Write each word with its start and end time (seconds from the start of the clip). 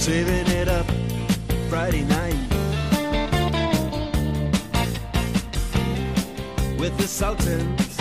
saving 0.00 0.46
it 0.56 0.66
up 0.66 0.86
Friday 1.68 2.04
night 2.04 2.32
with 6.78 6.96
the 6.96 7.06
Sultans, 7.06 7.98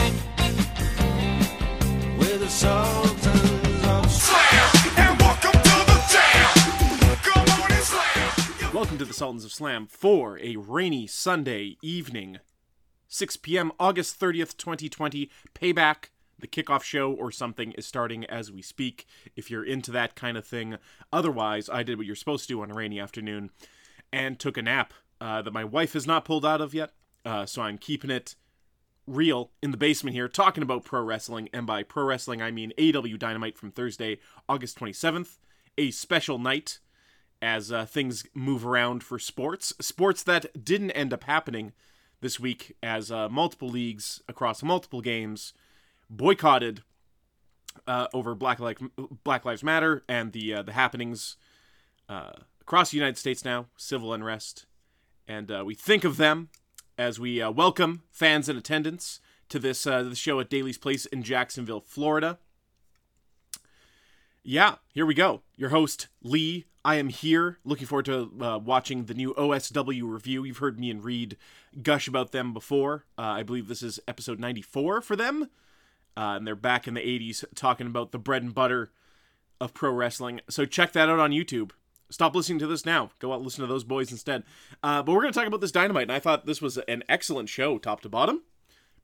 with 2.17 2.39
the 2.39 2.47
Sultans 2.47 3.85
of 3.85 4.09
Slam 4.09 4.71
and 4.96 5.20
welcome 5.20 5.51
to 5.51 5.59
the 5.59 6.01
jam. 6.09 7.18
Come 7.21 7.64
on 7.64 7.70
and 7.70 7.84
slam. 7.84 8.73
Welcome 8.73 8.97
to 8.97 9.04
the 9.04 9.13
Sultans 9.13 9.43
of 9.43 9.52
Slam 9.52 9.86
for 9.86 10.39
a 10.39 10.55
rainy 10.55 11.05
Sunday 11.05 11.75
evening, 11.84 12.39
6 13.09 13.36
p.m., 13.36 13.73
August 13.77 14.18
30th, 14.18 14.55
2020. 14.55 15.29
Payback, 15.54 16.11
the 16.40 16.48
kickoff 16.48 16.84
show 16.84 17.12
or 17.12 17.32
something 17.32 17.71
is 17.74 17.86
starting 17.86 18.26
as 18.26 18.52
we 18.52 18.62
speak. 18.62 19.06
If 19.36 19.50
you're 19.50 19.66
into 19.66 19.92
that 19.92 20.16
kind 20.16 20.38
of 20.38 20.46
thing, 20.46 20.78
otherwise, 21.12 21.70
I 21.70 21.84
did 21.84 21.98
what 21.98 22.08
you're 22.08 22.16
supposed 22.16 22.48
to 22.48 22.54
do 22.54 22.62
on 22.62 22.71
a 22.71 22.74
rainy 22.74 23.00
afternoon 23.00 23.52
and 24.11 24.39
took 24.39 24.57
a 24.57 24.61
nap 24.61 24.94
uh, 25.21 25.42
that 25.42 25.54
my 25.54 25.64
wife 25.64 25.94
has 25.94 26.07
not 26.07 26.25
pulled 26.25 26.46
out 26.46 26.61
of 26.61 26.74
yet. 26.74 26.92
Uh, 27.25 27.46
so 27.46 27.61
I'm 27.61 27.78
keeping 27.78 28.10
it 28.10 28.36
real 29.06 29.52
in 29.61 29.71
the 29.71 29.78
basement 29.78 30.16
here, 30.16 30.28
talking 30.28 30.64
about 30.64 30.86
pro 30.86 31.02
wrestling. 31.02 31.50
And 31.54 31.66
by 31.66 31.83
pro 31.83 32.06
wrestling, 32.06 32.42
I 32.42 32.52
mean 32.52 32.73
AEW 32.78 33.17
Dynamite 33.19 33.58
from 33.58 33.72
Thursday, 33.72 34.19
August 34.47 34.80
27th, 34.80 35.38
a 35.78 35.92
special 35.92 36.39
night 36.39 36.80
as 37.42 37.72
uh, 37.72 37.86
things 37.86 38.25
move 38.33 38.66
around 38.66 39.03
for 39.03 39.17
sports. 39.17 39.73
Sports 39.80 40.23
that 40.23 40.64
didn't 40.64 40.92
end 40.92 41.14
up 41.14 41.23
happening 41.23 41.73
this 42.22 42.39
week, 42.39 42.75
as 42.83 43.11
uh, 43.11 43.30
multiple 43.30 43.69
leagues 43.69 44.22
across 44.28 44.61
multiple 44.61 45.02
games 45.02 45.53
boycotted 46.09 46.81
uh, 47.88 48.08
over 48.13 48.36
Black, 48.36 48.59
Black 49.23 49.45
Lives 49.45 49.63
Matter 49.63 50.03
and 50.08 50.31
the 50.31 50.53
uh, 50.55 50.61
the 50.63 50.73
happenings 50.73 51.38
uh, 52.08 52.31
across 52.61 52.91
the 52.91 52.97
United 52.97 53.17
States 53.17 53.45
now, 53.45 53.67
civil 53.77 54.13
unrest, 54.13 54.66
and 55.27 55.51
uh, 55.51 55.63
we 55.66 55.75
think 55.75 56.03
of 56.03 56.17
them 56.17 56.49
as 56.97 57.19
we 57.19 57.41
uh, 57.41 57.51
welcome 57.51 58.03
fans 58.11 58.49
in 58.49 58.57
attendance 58.57 59.19
to 59.49 59.59
this 59.59 59.85
uh, 59.88 60.03
the 60.03 60.16
show 60.16 60.39
at 60.39 60.49
Daly's 60.49 60.77
Place 60.77 61.05
in 61.07 61.23
Jacksonville, 61.23 61.81
Florida. 61.81 62.39
Yeah, 64.44 64.75
here 64.94 65.05
we 65.05 65.13
go. 65.13 65.41
Your 65.55 65.69
host, 65.69 66.07
Lee. 66.23 66.66
I 66.85 66.95
am 66.95 67.09
here. 67.09 67.59
Looking 67.66 67.88
forward 67.88 68.05
to 68.05 68.31
watching 68.63 69.05
the 69.05 69.13
new 69.13 69.33
OSW 69.33 70.09
review. 70.09 70.45
You've 70.45 70.59
heard 70.59 70.79
me 70.79 70.89
and 70.89 71.03
Reed 71.03 71.35
gush 71.83 72.07
about 72.07 72.31
them 72.31 72.53
before. 72.53 73.03
I 73.17 73.44
believe 73.44 73.67
this 73.67 73.83
is 73.83 73.99
episode 74.07 74.39
94 74.39 75.01
for 75.01 75.17
them. 75.17 75.49
Uh, 76.17 76.35
and 76.35 76.45
they're 76.45 76.55
back 76.55 76.88
in 76.88 76.93
the 76.93 77.02
80s 77.02 77.45
talking 77.55 77.88
about 77.88 78.11
the 78.11 78.19
bread 78.19 78.43
and 78.43 78.53
butter 78.53 78.91
of 79.61 79.73
pro 79.73 79.91
wrestling. 79.91 80.41
So 80.49 80.66
check 80.66 80.93
that 80.93 81.09
out 81.09 81.19
on 81.19 81.31
YouTube. 81.31 81.71
Stop 82.11 82.35
listening 82.35 82.59
to 82.59 82.67
this 82.67 82.85
now. 82.85 83.11
Go 83.19 83.31
out 83.31 83.38
and 83.38 83.45
listen 83.45 83.61
to 83.61 83.67
those 83.67 83.83
boys 83.83 84.11
instead. 84.11 84.43
Uh, 84.81 85.03
but 85.03 85.13
we're 85.13 85.21
going 85.21 85.31
to 85.31 85.39
talk 85.39 85.47
about 85.47 85.61
this 85.61 85.71
Dynamite, 85.71 86.03
and 86.03 86.11
I 86.11 86.19
thought 86.19 86.45
this 86.45 86.61
was 86.61 86.77
an 86.77 87.03
excellent 87.07 87.49
show, 87.49 87.77
top 87.77 88.01
to 88.01 88.09
bottom. 88.09 88.41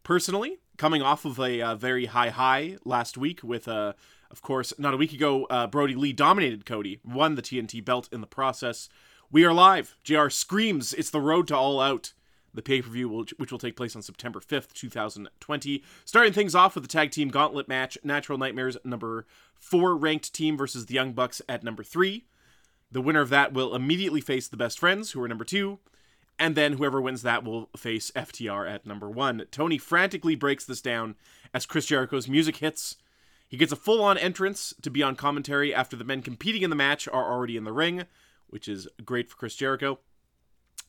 Personally, 0.03 0.57
coming 0.77 1.01
off 1.01 1.25
of 1.25 1.39
a 1.39 1.61
uh, 1.61 1.75
very 1.75 2.05
high 2.05 2.29
high 2.29 2.77
last 2.83 3.17
week 3.17 3.41
with, 3.43 3.67
uh, 3.67 3.93
of 4.31 4.41
course, 4.41 4.73
not 4.77 4.93
a 4.93 4.97
week 4.97 5.13
ago, 5.13 5.45
uh, 5.45 5.67
Brodie 5.67 5.95
Lee 5.95 6.13
dominated 6.13 6.65
Cody, 6.65 6.99
won 7.03 7.35
the 7.35 7.41
TNT 7.41 7.83
belt 7.83 8.09
in 8.11 8.21
the 8.21 8.27
process. 8.27 8.89
We 9.31 9.43
are 9.45 9.53
live. 9.53 9.95
JR 10.03 10.29
screams, 10.29 10.93
it's 10.93 11.09
the 11.09 11.21
road 11.21 11.47
to 11.47 11.57
all 11.57 11.79
out. 11.79 12.13
The 12.55 12.61
pay 12.61 12.81
per 12.81 12.89
view, 12.89 13.09
which, 13.09 13.51
will 13.51 13.59
take 13.59 13.75
place 13.75 13.95
on 13.95 14.01
September 14.01 14.39
5th, 14.39 14.71
2020. 14.73 15.83
Starting 16.05 16.33
things 16.33 16.55
off 16.55 16.73
with 16.73 16.85
the 16.85 16.87
tag 16.87 17.11
team 17.11 17.27
gauntlet 17.27 17.67
match 17.67 17.97
Natural 18.01 18.37
Nightmares, 18.37 18.77
number 18.85 19.25
four 19.53 19.95
ranked 19.95 20.33
team 20.33 20.57
versus 20.57 20.85
the 20.85 20.93
Young 20.93 21.11
Bucks 21.11 21.41
at 21.49 21.63
number 21.63 21.83
three. 21.83 22.25
The 22.91 23.01
winner 23.01 23.19
of 23.19 23.29
that 23.29 23.53
will 23.53 23.75
immediately 23.75 24.21
face 24.21 24.47
the 24.47 24.55
best 24.55 24.79
friends, 24.79 25.11
who 25.11 25.21
are 25.21 25.27
number 25.27 25.43
two, 25.43 25.79
and 26.39 26.55
then 26.55 26.73
whoever 26.73 27.01
wins 27.01 27.23
that 27.23 27.43
will 27.43 27.69
face 27.75 28.09
FTR 28.15 28.69
at 28.69 28.85
number 28.85 29.09
one. 29.09 29.45
Tony 29.51 29.77
frantically 29.77 30.35
breaks 30.35 30.63
this 30.63 30.81
down 30.81 31.15
as 31.53 31.65
Chris 31.65 31.87
Jericho's 31.87 32.29
music 32.29 32.57
hits. 32.57 32.95
He 33.49 33.57
gets 33.57 33.73
a 33.73 33.77
full 33.77 34.01
on 34.01 34.17
entrance 34.17 34.73
to 34.81 34.89
be 34.89 35.03
on 35.03 35.17
commentary 35.17 35.73
after 35.73 35.97
the 35.97 36.05
men 36.05 36.21
competing 36.21 36.61
in 36.61 36.69
the 36.69 36.75
match 36.75 37.07
are 37.07 37.31
already 37.31 37.57
in 37.57 37.65
the 37.65 37.73
ring, 37.73 38.05
which 38.47 38.69
is 38.69 38.87
great 39.03 39.29
for 39.29 39.35
Chris 39.35 39.55
Jericho. 39.55 39.99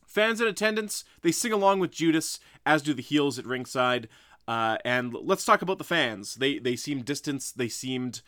Fans 0.07 0.39
in 0.39 0.47
attendance, 0.47 1.03
they 1.21 1.33
sing 1.33 1.51
along 1.51 1.79
with 1.79 1.91
Judas, 1.91 2.39
as 2.65 2.81
do 2.81 2.93
the 2.93 3.01
heels 3.01 3.37
at 3.37 3.45
ringside. 3.45 4.07
Uh, 4.47 4.77
and 4.85 5.13
let's 5.13 5.43
talk 5.43 5.61
about 5.61 5.77
the 5.77 5.83
fans. 5.83 6.35
They 6.35 6.57
they 6.57 6.77
seemed 6.77 7.03
distanced. 7.03 7.57
They 7.57 7.67
seemed 7.67 8.21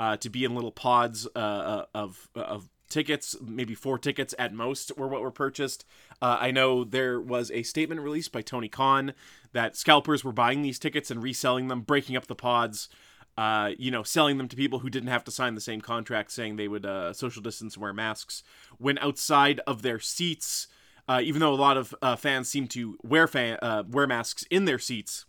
uh, 0.00 0.16
to 0.16 0.30
be 0.30 0.44
in 0.44 0.54
little 0.54 0.72
pods 0.72 1.28
uh, 1.36 1.38
uh 1.38 1.84
of 1.94 2.28
of 2.34 2.70
tickets, 2.88 3.36
maybe 3.44 3.74
four 3.74 3.98
tickets 3.98 4.34
at 4.38 4.54
most 4.54 4.96
were 4.96 5.08
what 5.08 5.20
were 5.20 5.30
purchased. 5.30 5.84
Uh, 6.22 6.38
I 6.40 6.50
know 6.52 6.84
there 6.84 7.20
was 7.20 7.50
a 7.50 7.64
statement 7.64 8.00
released 8.00 8.32
by 8.32 8.40
Tony 8.40 8.68
Khan 8.68 9.12
that 9.52 9.76
scalpers 9.76 10.24
were 10.24 10.32
buying 10.32 10.62
these 10.62 10.78
tickets 10.78 11.10
and 11.10 11.22
reselling 11.22 11.68
them, 11.68 11.82
breaking 11.82 12.16
up 12.16 12.26
the 12.26 12.34
pods. 12.34 12.88
Uh, 13.36 13.72
you 13.76 13.90
know, 13.90 14.02
selling 14.02 14.38
them 14.38 14.48
to 14.48 14.56
people 14.56 14.78
who 14.78 14.88
didn't 14.88 15.10
have 15.10 15.22
to 15.22 15.30
sign 15.30 15.54
the 15.54 15.60
same 15.60 15.82
contract, 15.82 16.32
saying 16.32 16.56
they 16.56 16.68
would 16.68 16.86
social 17.14 17.42
distance 17.42 17.74
and 17.74 17.82
wear 17.82 17.92
masks 17.92 18.42
when 18.78 18.96
outside 19.00 19.60
of 19.66 19.82
their 19.82 20.00
seats. 20.00 20.68
Uh, 21.08 21.20
even 21.22 21.40
though 21.40 21.52
a 21.52 21.54
lot 21.54 21.76
of 21.76 21.94
uh, 22.02 22.16
fans 22.16 22.48
seem 22.48 22.66
to 22.66 22.98
wear 23.02 23.28
uh, 23.62 23.84
wear 23.88 24.08
masks 24.08 24.44
in 24.50 24.64
their 24.64 24.78
seats, 24.78 25.24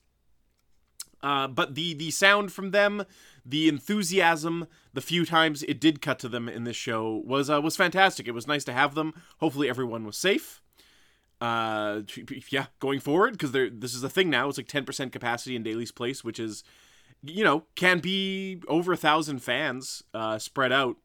uh, 1.22 1.48
but 1.48 1.76
the 1.76 1.94
the 1.94 2.10
sound 2.10 2.52
from 2.52 2.72
them, 2.72 3.04
the 3.46 3.68
enthusiasm, 3.68 4.66
the 4.94 5.02
few 5.02 5.24
times 5.24 5.62
it 5.64 5.80
did 5.80 6.02
cut 6.02 6.18
to 6.20 6.28
them 6.28 6.50
in 6.50 6.64
this 6.64 6.76
show 6.76 7.22
was 7.26 7.48
uh, 7.50 7.62
was 7.62 7.76
fantastic. 7.76 8.28
It 8.28 8.34
was 8.34 8.48
nice 8.48 8.64
to 8.64 8.74
have 8.74 8.96
them. 8.96 9.14
Hopefully, 9.40 9.70
everyone 9.70 10.04
was 10.04 10.18
safe. 10.18 10.64
Uh, 11.40 12.02
yeah, 12.50 12.66
going 12.80 13.00
forward 13.00 13.34
because 13.34 13.52
this 13.52 13.94
is 13.94 14.04
a 14.04 14.10
thing 14.10 14.32
now. 14.32 14.50
It's 14.50 14.58
like 14.58 14.68
ten 14.68 14.84
percent 14.84 15.12
capacity 15.12 15.56
in 15.56 15.62
Daly's 15.62 15.92
Place, 15.92 16.24
which 16.24 16.40
is, 16.40 16.64
you 17.22 17.44
know, 17.44 17.66
can 17.76 18.00
be 18.00 18.64
over 18.68 18.94
a 18.94 18.98
thousand 18.98 19.44
fans 19.44 20.02
spread 20.40 20.72
out. 20.72 20.98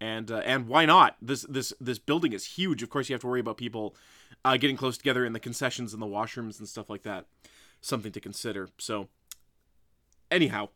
And 0.00 0.30
uh, 0.30 0.38
and 0.38 0.66
why 0.66 0.86
not? 0.86 1.16
This 1.22 1.42
this 1.48 1.72
this 1.80 1.98
building 1.98 2.32
is 2.32 2.44
huge. 2.44 2.82
Of 2.82 2.90
course, 2.90 3.08
you 3.08 3.14
have 3.14 3.20
to 3.22 3.26
worry 3.26 3.40
about 3.40 3.56
people 3.56 3.96
uh, 4.44 4.56
getting 4.56 4.76
close 4.76 4.98
together 4.98 5.24
in 5.24 5.32
the 5.32 5.40
concessions 5.40 5.92
and 5.92 6.02
the 6.02 6.06
washrooms 6.06 6.58
and 6.58 6.68
stuff 6.68 6.90
like 6.90 7.02
that. 7.02 7.26
Something 7.80 8.12
to 8.12 8.20
consider. 8.20 8.68
So 8.78 9.08
anyhow, 10.30 10.68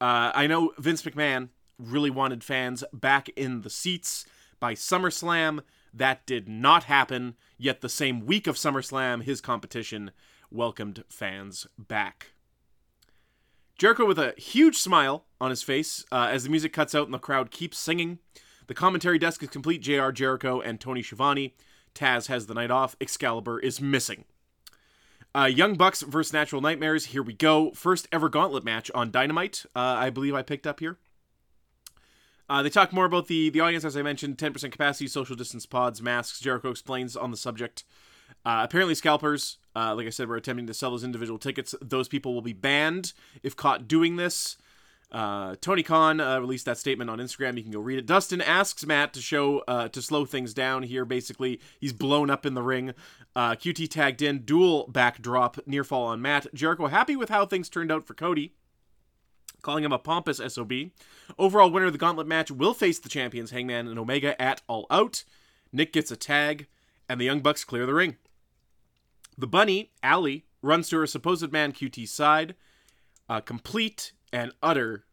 uh, 0.00 0.30
I 0.34 0.46
know 0.46 0.72
Vince 0.78 1.02
McMahon 1.02 1.48
really 1.78 2.10
wanted 2.10 2.44
fans 2.44 2.84
back 2.92 3.28
in 3.30 3.62
the 3.62 3.70
seats 3.70 4.26
by 4.60 4.74
SummerSlam. 4.74 5.60
That 5.92 6.26
did 6.26 6.48
not 6.48 6.84
happen, 6.84 7.36
yet 7.56 7.80
the 7.80 7.88
same 7.88 8.26
week 8.26 8.46
of 8.46 8.56
SummerSlam, 8.56 9.22
his 9.22 9.40
competition 9.40 10.10
welcomed 10.50 11.04
fans 11.08 11.66
back. 11.78 12.32
Jericho 13.78 14.06
with 14.06 14.18
a 14.18 14.34
huge 14.38 14.76
smile 14.76 15.24
on 15.40 15.50
his 15.50 15.62
face 15.62 16.04
uh, 16.10 16.28
as 16.30 16.44
the 16.44 16.50
music 16.50 16.72
cuts 16.72 16.94
out 16.94 17.06
and 17.06 17.14
the 17.14 17.18
crowd 17.18 17.50
keeps 17.50 17.78
singing. 17.78 18.18
The 18.66 18.74
commentary 18.74 19.18
desk 19.18 19.42
is 19.42 19.48
complete 19.48 19.82
JR 19.82 20.10
Jericho 20.10 20.60
and 20.60 20.80
Tony 20.80 21.02
Schiavone. 21.02 21.54
Taz 21.94 22.26
has 22.26 22.46
the 22.46 22.54
night 22.54 22.70
off. 22.70 22.96
Excalibur 23.00 23.58
is 23.58 23.80
missing. 23.80 24.24
Uh, 25.34 25.44
Young 25.44 25.74
Bucks 25.74 26.02
versus 26.02 26.32
Natural 26.32 26.62
Nightmares. 26.62 27.06
Here 27.06 27.22
we 27.22 27.34
go. 27.34 27.70
First 27.72 28.08
ever 28.10 28.28
gauntlet 28.28 28.64
match 28.64 28.90
on 28.94 29.10
Dynamite. 29.10 29.66
Uh, 29.74 29.80
I 29.80 30.10
believe 30.10 30.34
I 30.34 30.42
picked 30.42 30.66
up 30.66 30.80
here. 30.80 30.98
Uh, 32.48 32.62
they 32.62 32.70
talk 32.70 32.92
more 32.92 33.04
about 33.04 33.26
the 33.26 33.50
the 33.50 33.60
audience, 33.60 33.84
as 33.84 33.96
I 33.96 34.02
mentioned, 34.02 34.38
10% 34.38 34.70
capacity, 34.70 35.08
social 35.08 35.36
distance 35.36 35.66
pods, 35.66 36.00
masks. 36.00 36.40
Jericho 36.40 36.70
explains 36.70 37.16
on 37.16 37.30
the 37.30 37.36
subject. 37.36 37.84
Uh, 38.44 38.60
apparently, 38.62 38.94
scalpers, 38.94 39.58
uh, 39.74 39.94
like 39.94 40.06
I 40.06 40.10
said, 40.10 40.28
were 40.28 40.36
attempting 40.36 40.66
to 40.68 40.74
sell 40.74 40.90
those 40.90 41.04
individual 41.04 41.38
tickets. 41.38 41.74
Those 41.80 42.08
people 42.08 42.34
will 42.34 42.42
be 42.42 42.52
banned 42.52 43.12
if 43.42 43.56
caught 43.56 43.88
doing 43.88 44.16
this. 44.16 44.56
Uh, 45.12 45.54
Tony 45.60 45.82
Khan 45.82 46.20
uh, 46.20 46.40
released 46.40 46.64
that 46.66 46.78
statement 46.78 47.08
on 47.08 47.18
Instagram. 47.18 47.56
You 47.56 47.62
can 47.62 47.72
go 47.72 47.80
read 47.80 47.98
it. 47.98 48.06
Dustin 48.06 48.40
asks 48.40 48.84
Matt 48.84 49.12
to 49.14 49.22
show 49.22 49.60
uh, 49.68 49.88
to 49.88 50.02
slow 50.02 50.24
things 50.24 50.52
down 50.52 50.82
here. 50.82 51.04
Basically, 51.04 51.60
he's 51.80 51.92
blown 51.92 52.28
up 52.28 52.44
in 52.44 52.54
the 52.54 52.62
ring. 52.62 52.92
Uh, 53.34 53.52
QT 53.52 53.88
tagged 53.88 54.20
in 54.20 54.40
dual 54.40 54.88
backdrop 54.88 55.58
near 55.66 55.84
fall 55.84 56.06
on 56.06 56.20
Matt. 56.20 56.52
Jericho 56.54 56.88
happy 56.88 57.14
with 57.14 57.28
how 57.28 57.46
things 57.46 57.68
turned 57.68 57.92
out 57.92 58.04
for 58.04 58.14
Cody, 58.14 58.54
calling 59.62 59.84
him 59.84 59.92
a 59.92 59.98
pompous 59.98 60.40
sob. 60.48 60.72
Overall 61.38 61.70
winner 61.70 61.86
of 61.86 61.92
the 61.92 61.98
gauntlet 61.98 62.26
match 62.26 62.50
will 62.50 62.74
face 62.74 62.98
the 62.98 63.08
champions 63.08 63.52
Hangman 63.52 63.86
and 63.86 63.98
Omega 63.98 64.40
at 64.42 64.62
All 64.66 64.86
Out. 64.90 65.22
Nick 65.72 65.92
gets 65.92 66.10
a 66.10 66.16
tag, 66.16 66.66
and 67.08 67.20
the 67.20 67.24
Young 67.24 67.40
Bucks 67.40 67.64
clear 67.64 67.86
the 67.86 67.94
ring. 67.94 68.16
The 69.38 69.46
bunny, 69.46 69.92
Allie, 70.02 70.46
runs 70.62 70.88
to 70.88 70.98
her 70.98 71.06
supposed 71.06 71.52
man 71.52 71.72
QT's 71.72 72.10
side. 72.10 72.54
A 73.28 73.42
complete 73.42 74.12
and 74.36 74.52
utter 74.62 75.06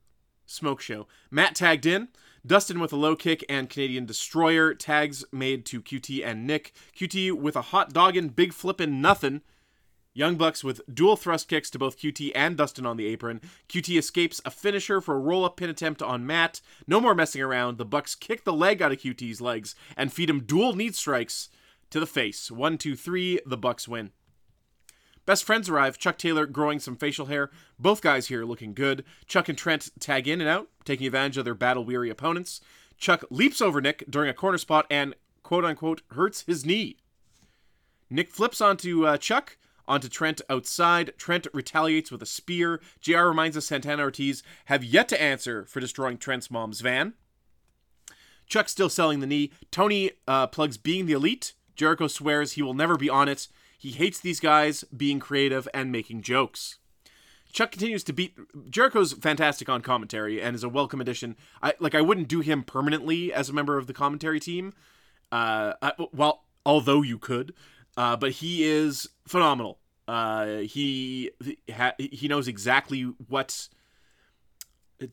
smoke 0.45 0.81
show. 0.81 1.07
Matt 1.31 1.55
tagged 1.55 1.85
in. 1.85 2.09
Dustin 2.45 2.81
with 2.81 2.91
a 2.91 2.97
low 2.97 3.15
kick 3.15 3.45
and 3.47 3.69
Canadian 3.69 4.05
Destroyer. 4.05 4.73
Tags 4.73 5.23
made 5.31 5.65
to 5.67 5.81
QT 5.81 6.25
and 6.25 6.45
Nick. 6.45 6.73
QT 6.97 7.31
with 7.31 7.55
a 7.55 7.61
hot 7.61 7.93
doggin', 7.93 8.27
big 8.27 8.51
flippin' 8.51 9.01
nothing. 9.01 9.41
Young 10.13 10.35
Bucks 10.35 10.61
with 10.61 10.81
dual 10.93 11.15
thrust 11.15 11.47
kicks 11.47 11.69
to 11.69 11.79
both 11.79 11.97
QT 11.97 12.33
and 12.35 12.57
Dustin 12.57 12.85
on 12.85 12.97
the 12.97 13.07
apron. 13.07 13.39
QT 13.69 13.97
escapes 13.97 14.41
a 14.43 14.51
finisher 14.51 14.99
for 14.99 15.15
a 15.15 15.19
roll 15.19 15.45
up 15.45 15.55
pin 15.55 15.69
attempt 15.69 16.01
on 16.01 16.27
Matt. 16.27 16.59
No 16.85 16.99
more 16.99 17.15
messing 17.15 17.41
around. 17.41 17.77
The 17.77 17.85
Bucks 17.85 18.13
kick 18.13 18.43
the 18.43 18.53
leg 18.53 18.81
out 18.81 18.91
of 18.91 18.99
QT's 18.99 19.39
legs 19.39 19.73
and 19.95 20.11
feed 20.11 20.29
him 20.29 20.41
dual 20.41 20.75
knee 20.75 20.91
strikes 20.91 21.47
to 21.91 21.99
the 22.01 22.05
face. 22.05 22.51
One, 22.51 22.77
two, 22.77 22.97
three. 22.97 23.39
The 23.45 23.57
Bucks 23.57 23.87
win. 23.87 24.11
Best 25.25 25.43
friends 25.43 25.69
arrive. 25.69 25.97
Chuck 25.97 26.17
Taylor 26.17 26.45
growing 26.45 26.79
some 26.79 26.97
facial 26.97 27.27
hair. 27.27 27.49
Both 27.79 28.01
guys 28.01 28.27
here 28.27 28.43
looking 28.43 28.73
good. 28.73 29.05
Chuck 29.25 29.47
and 29.47 29.57
Trent 29.57 29.89
tag 29.99 30.27
in 30.27 30.41
and 30.41 30.49
out, 30.49 30.67
taking 30.83 31.07
advantage 31.07 31.37
of 31.37 31.45
their 31.45 31.55
battle 31.55 31.85
weary 31.85 32.09
opponents. 32.09 32.59
Chuck 32.97 33.23
leaps 33.29 33.61
over 33.61 33.81
Nick 33.81 34.03
during 34.09 34.29
a 34.29 34.33
corner 34.33 34.57
spot 34.57 34.85
and 34.89 35.15
quote 35.41 35.65
unquote 35.65 36.01
hurts 36.11 36.41
his 36.41 36.65
knee. 36.65 36.97
Nick 38.09 38.29
flips 38.29 38.61
onto 38.61 39.05
uh, 39.07 39.17
Chuck, 39.17 39.57
onto 39.87 40.09
Trent 40.09 40.41
outside. 40.49 41.13
Trent 41.17 41.47
retaliates 41.53 42.11
with 42.11 42.21
a 42.21 42.27
spear. 42.27 42.81
JR 43.01 43.23
reminds 43.23 43.57
us 43.57 43.65
Santana 43.65 44.03
Ortiz 44.03 44.43
have 44.65 44.83
yet 44.83 45.07
to 45.09 45.21
answer 45.21 45.65
for 45.65 45.79
destroying 45.79 46.17
Trent's 46.17 46.51
mom's 46.51 46.81
van. 46.81 47.13
Chuck 48.45 48.69
still 48.69 48.89
selling 48.89 49.19
the 49.19 49.27
knee. 49.27 49.51
Tony 49.71 50.11
uh, 50.27 50.47
plugs 50.47 50.77
being 50.77 51.05
the 51.05 51.13
elite. 51.13 51.53
Jericho 51.75 52.07
swears 52.07 52.53
he 52.53 52.61
will 52.61 52.73
never 52.73 52.97
be 52.97 53.09
on 53.09 53.27
it. 53.27 53.47
He 53.83 53.91
hates 53.91 54.17
these 54.21 54.39
guys 54.39 54.85
being 54.95 55.19
creative 55.19 55.67
and 55.73 55.91
making 55.91 56.21
jokes. 56.21 56.77
Chuck 57.51 57.69
continues 57.69 58.01
to 58.05 58.13
beat 58.13 58.33
Jericho's 58.69 59.11
fantastic 59.11 59.67
on 59.67 59.81
commentary 59.81 60.41
and 60.41 60.55
is 60.55 60.63
a 60.63 60.69
welcome 60.69 61.01
addition. 61.01 61.35
I 61.61 61.73
like 61.81 61.93
I 61.93 61.99
wouldn't 61.99 62.29
do 62.29 62.39
him 62.39 62.63
permanently 62.63 63.33
as 63.33 63.49
a 63.49 63.53
member 63.53 63.77
of 63.77 63.87
the 63.87 63.93
commentary 63.93 64.39
team. 64.39 64.71
Uh, 65.33 65.73
I, 65.81 65.91
well, 66.13 66.45
although 66.65 67.01
you 67.01 67.17
could, 67.17 67.53
uh, 67.97 68.15
but 68.15 68.31
he 68.31 68.63
is 68.63 69.09
phenomenal. 69.27 69.79
Uh, 70.07 70.59
he 70.59 71.31
he 71.97 72.29
knows 72.29 72.47
exactly 72.47 73.01
what 73.27 73.67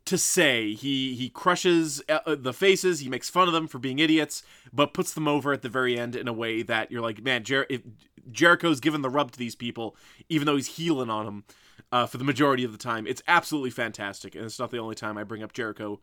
to 0.05 0.19
say. 0.19 0.75
He 0.75 1.14
he 1.14 1.28
crushes 1.28 2.02
uh, 2.08 2.37
the 2.37 2.52
faces. 2.52 3.00
He 3.00 3.08
makes 3.08 3.31
fun 3.31 3.49
of 3.49 3.55
them 3.55 3.67
for 3.67 3.78
being 3.78 3.99
idiots, 3.99 4.43
but 4.72 4.94
puts 4.94 5.12
them 5.14 5.28
over 5.28 5.52
at 5.52 5.62
the 5.62 5.69
very 5.69 5.99
end 5.99 6.17
in 6.17 6.28
a 6.28 6.32
way 6.32 6.62
that 6.62 6.90
you're 6.90 7.00
like, 7.00 7.22
man, 7.22 7.44
Jer- 7.44 7.67
if 7.69 7.82
Jericho's 8.31 8.81
given 8.81 9.02
the 9.02 9.11
rub 9.11 9.32
to 9.32 9.38
these 9.38 9.55
people, 9.55 9.96
even 10.28 10.46
though 10.46 10.56
he's 10.56 10.76
healing 10.76 11.11
on 11.11 11.25
them 11.25 11.44
uh, 11.93 12.06
for 12.06 12.19
the 12.19 12.25
majority 12.25 12.64
of 12.64 12.72
the 12.72 12.78
time. 12.78 13.06
It's 13.06 13.22
absolutely 13.28 13.70
fantastic, 13.70 14.34
and 14.34 14.44
it's 14.44 14.58
not 14.58 14.70
the 14.70 14.78
only 14.78 14.94
time 14.94 15.19
I 15.19 15.25
bring 15.25 15.43
up 15.43 15.52
Jericho 15.52 16.00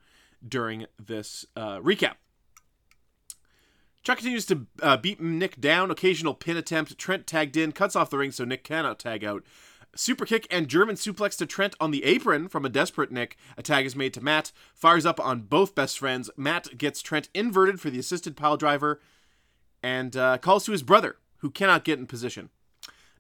during 0.48 0.86
this 1.04 1.46
uh, 1.56 1.80
recap. 1.80 2.16
Chuck 4.04 4.19
continues 4.19 4.46
to 4.46 4.68
uh, 4.81 4.96
beat 4.96 5.19
Nick 5.19 5.60
down. 5.60 5.92
Occasional 5.92 6.34
pin 6.34 6.56
attempt. 6.56 6.98
Trent 6.98 7.28
tagged 7.28 7.58
in, 7.58 7.74
cuts 7.74 7.96
off 7.96 8.10
the 8.10 8.18
ring 8.18 8.31
so 8.31 8.46
Nick 8.46 8.64
cannot 8.64 9.00
tag 9.00 9.24
out. 9.25 9.44
Super 9.96 10.25
kick 10.25 10.48
and 10.52 10.68
German 10.68 10.96
suplex 10.96 11.38
to 11.38 11.46
Trent 11.46 11.75
on 11.80 11.92
the 11.92 12.06
apron 12.06 12.48
from 12.48 12.64
a 12.64 12.69
desperate 12.69 13.12
Nick. 13.12 13.36
A 13.58 13.64
tag 13.64 13.86
is 13.86 13.96
made 13.96 14.14
to 14.14 14.22
Matt. 14.22 14.52
Fires 14.74 15.06
up 15.06 15.19
on 15.19 15.42
both 15.42 15.75
best 15.75 15.98
friends. 16.00 16.30
Matt 16.38 16.78
gets 16.78 17.02
Trent 17.02 17.30
inverted 17.34 17.81
for 17.81 17.90
the 17.90 18.00
assisted 18.00 18.38
pile 18.38 18.56
driver 18.56 19.02
and 19.84 20.16
uh, 20.16 20.38
calls 20.38 20.66
to 20.66 20.72
his 20.72 20.84
brother, 20.84 21.18
who 21.39 21.50
cannot 21.50 21.84
get 21.84 22.00
in 22.00 22.07
position. 22.07 22.50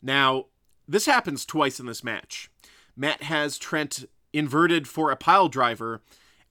Now, 0.01 0.45
this 0.87 1.05
happens 1.05 1.45
twice 1.45 1.79
in 1.79 1.85
this 1.85 2.03
match. 2.03 2.49
Matt 2.95 3.23
has 3.23 3.57
Trent 3.57 4.05
inverted 4.33 4.87
for 4.87 5.11
a 5.11 5.15
pile 5.15 5.49
driver, 5.49 6.01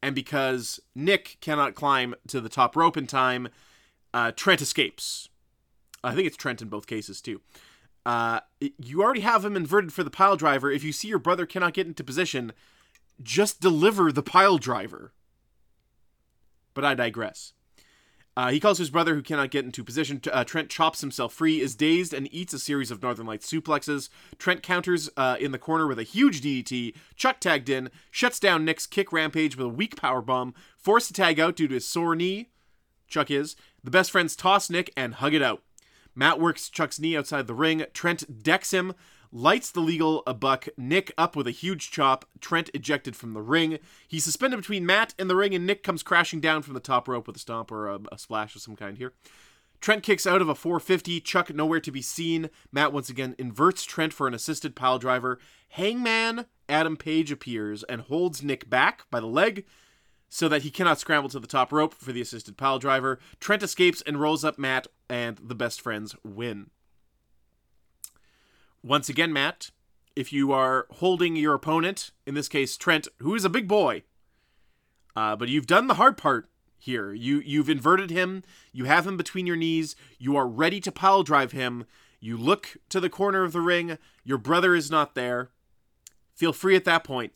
and 0.03 0.15
because 0.15 0.81
Nick 0.95 1.39
cannot 1.41 1.75
climb 1.75 2.15
to 2.29 2.41
the 2.41 2.49
top 2.49 2.77
rope 2.77 2.97
in 2.97 3.07
time, 3.07 3.49
uh, 4.15 4.33
Trent 4.33 4.61
escapes. 4.61 5.29
I 6.05 6.15
think 6.15 6.27
it's 6.27 6.37
Trent 6.37 6.63
in 6.63 6.69
both 6.69 6.87
cases, 6.87 7.21
too. 7.21 7.41
Uh, 8.05 8.41
you 8.61 9.03
already 9.03 9.23
have 9.23 9.45
him 9.45 9.57
inverted 9.57 9.93
for 9.93 10.05
the 10.05 10.11
pile 10.11 10.37
driver. 10.37 10.71
If 10.71 10.85
you 10.85 10.93
see 10.93 11.09
your 11.09 11.19
brother 11.19 11.45
cannot 11.45 11.75
get 11.75 11.89
into 11.89 12.05
position, 12.05 12.53
just 13.21 13.61
deliver 13.61 14.13
the 14.13 14.23
pile 14.23 14.59
driver. 14.59 15.13
But 16.73 16.85
I 16.85 16.95
digress. 16.95 17.53
Uh, 18.37 18.51
he 18.51 18.61
calls 18.61 18.77
his 18.77 18.91
brother, 18.91 19.15
who 19.15 19.23
cannot 19.23 19.51
get 19.51 19.65
into 19.65 19.83
position. 19.83 20.21
Uh, 20.31 20.45
Trent 20.45 20.69
chops 20.69 21.01
himself 21.01 21.33
free, 21.33 21.61
is 21.61 21.75
dazed, 21.75 22.13
and 22.13 22.33
eats 22.33 22.53
a 22.53 22.59
series 22.59 22.91
of 22.91 23.03
Northern 23.03 23.27
Lights 23.27 23.51
suplexes. 23.51 24.11
Trent 24.39 24.63
counters 24.63 25.09
uh, 25.17 25.37
in 25.41 25.53
the 25.53 25.59
corner 25.59 25.87
with 25.87 25.99
a 25.99 26.03
huge 26.03 26.43
DDT. 26.43 26.95
Chuck 27.17 27.41
tagged 27.41 27.71
in, 27.71 27.91
shuts 28.11 28.39
down 28.39 28.65
Nick's 28.65 28.87
kick 28.87 29.11
rampage 29.11 29.57
with 29.57 29.67
a 29.67 29.71
weak 29.71 29.97
power 29.97 30.21
bomb, 30.21 30.53
forced 30.77 31.09
to 31.09 31.15
tag 31.15 31.41
out 31.41 31.57
due 31.57 31.69
to 31.69 31.75
his 31.75 31.89
sore 31.89 32.15
knee. 32.15 32.51
Chuck 33.09 33.31
is. 33.31 33.57
The 33.83 33.91
best 33.91 34.11
friends 34.11 34.37
toss 34.37 34.69
Nick 34.69 34.93
and 34.97 35.15
hug 35.15 35.33
it 35.33 35.43
out. 35.43 35.63
Matt 36.15 36.41
works 36.41 36.69
Chuck's 36.69 36.99
knee 36.99 37.17
outside 37.17 37.47
the 37.47 37.55
ring. 37.55 37.85
Trent 37.93 38.43
decks 38.43 38.73
him, 38.73 38.95
lights 39.33 39.71
the 39.71 39.81
legal 39.81 40.23
a 40.27 40.35
buck. 40.35 40.69
Nick 40.77 41.13
up 41.17 41.37
with 41.37 41.47
a 41.47 41.53
huge 41.53 41.91
chop. 41.91 42.25
Trent 42.41 42.71
ejected 42.75 43.17
from 43.17 43.35
the 43.35 43.43
ring. 43.43 43.79
He's 44.07 44.25
suspended 44.25 44.61
between 44.61 44.87
Matt 44.87 45.15
and 45.19 45.29
the 45.29 45.37
ring, 45.37 45.55
and 45.55 45.67
Nick 45.67 45.83
comes 45.83 46.03
crashing 46.03 46.41
down 46.41 46.63
from 46.63 46.75
the 46.75 46.81
top 46.81 47.09
rope 47.09 47.27
with 47.27 47.37
a 47.37 47.41
stomp 47.41 47.71
or 47.71 47.89
a, 47.89 48.01
a 48.13 48.19
splash 48.19 48.55
of 48.57 48.63
some 48.63 48.77
kind 48.77 48.99
here. 48.99 49.13
Trent 49.81 50.03
kicks 50.03 50.27
out 50.27 50.41
of 50.41 50.49
a 50.49 50.55
450. 50.55 51.21
Chuck 51.21 51.55
nowhere 51.55 51.81
to 51.81 51.93
be 51.93 52.03
seen. 52.03 52.51
Matt 52.73 52.93
once 52.93 53.09
again 53.09 53.35
inverts 53.39 53.85
Trent 53.85 54.13
for 54.13 54.27
an 54.27 54.35
assisted 54.35 54.75
pile 54.75 54.99
driver. 54.99 55.39
Hangman 55.71 56.47
Adam 56.69 56.97
Page 56.97 57.31
appears 57.31 57.83
and 57.85 58.03
holds 58.03 58.43
Nick 58.43 58.69
back 58.69 59.05
by 59.11 59.21
the 59.21 59.27
leg 59.27 59.65
so 60.29 60.49
that 60.49 60.63
he 60.63 60.71
cannot 60.71 60.99
scramble 60.99 61.31
to 61.31 61.39
the 61.39 61.47
top 61.47 61.73
rope 61.73 61.95
for 61.95 62.13
the 62.13 62.21
assisted 62.21 62.57
pile 62.57 62.79
driver. 62.79 63.19
Trent 63.41 63.63
escapes 63.63 64.03
and 64.03 64.21
rolls 64.21 64.45
up 64.45 64.59
Matt, 64.59 64.87
and 65.09 65.39
the 65.39 65.55
best 65.55 65.81
friends 65.81 66.17
win. 66.25 66.71
Once 68.87 69.09
again, 69.09 69.33
Matt, 69.33 69.73
if 70.15 70.33
you 70.33 70.53
are 70.53 70.87
holding 70.93 71.35
your 71.35 71.55
opponent, 71.55 72.13
in 72.25 72.35
this 72.35 72.47
case 72.47 72.77
Trent, 72.77 73.09
who 73.19 73.35
is 73.35 73.45
a 73.45 73.51
big 73.51 73.67
boy, 73.67 74.05
uh, 75.17 75.35
but 75.35 75.49
you've 75.49 75.67
done 75.67 75.89
the 75.89 75.95
hard 75.95 76.17
part 76.17 76.49
here. 76.79 77.13
You 77.13 77.41
you've 77.45 77.69
inverted 77.69 78.11
him. 78.11 78.45
You 78.73 78.85
have 78.85 79.05
him 79.05 79.17
between 79.17 79.45
your 79.45 79.57
knees. 79.57 79.97
You 80.19 80.37
are 80.37 80.47
ready 80.47 80.79
to 80.81 80.93
pile 80.93 81.25
drive 81.25 81.51
him. 81.51 81.85
You 82.21 82.37
look 82.37 82.77
to 82.91 83.01
the 83.01 83.11
corner 83.11 83.43
of 83.43 83.53
the 83.53 83.61
ring. 83.61 83.99
Your 84.23 84.39
brother 84.39 84.77
is 84.77 84.89
not 84.89 85.17
there. 85.17 85.51
Feel 86.37 86.53
free 86.53 86.77
at 86.77 86.85
that 86.85 87.03
point 87.03 87.33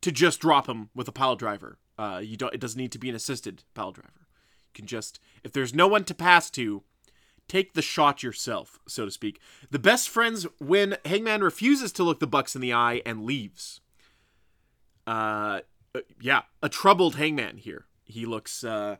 to 0.00 0.10
just 0.10 0.40
drop 0.40 0.68
him 0.68 0.90
with 0.92 1.06
a 1.06 1.12
pile 1.12 1.36
driver. 1.36 1.78
Uh, 1.96 2.20
you 2.20 2.36
don't. 2.36 2.52
It 2.52 2.60
doesn't 2.60 2.80
need 2.80 2.92
to 2.92 2.98
be 2.98 3.08
an 3.08 3.14
assisted 3.14 3.62
pile 3.74 3.92
driver. 3.92 4.26
You 4.66 4.72
can 4.74 4.86
just, 4.86 5.20
if 5.44 5.52
there's 5.52 5.72
no 5.72 5.86
one 5.86 6.02
to 6.04 6.14
pass 6.14 6.50
to, 6.50 6.82
take 7.52 7.74
the 7.74 7.82
shot 7.82 8.22
yourself, 8.22 8.80
so 8.88 9.04
to 9.04 9.10
speak. 9.10 9.38
The 9.70 9.78
best 9.78 10.08
friends 10.08 10.46
win. 10.58 10.96
Hangman 11.04 11.42
refuses 11.42 11.92
to 11.92 12.02
look 12.02 12.18
the 12.18 12.26
Bucks 12.26 12.54
in 12.54 12.62
the 12.62 12.72
eye 12.72 13.02
and 13.04 13.24
leaves. 13.24 13.80
Uh, 15.06 15.60
uh, 15.94 16.00
yeah, 16.18 16.42
a 16.62 16.70
troubled 16.70 17.16
Hangman 17.16 17.58
here. 17.58 17.84
He 18.04 18.24
looks. 18.24 18.64
Uh, 18.64 18.96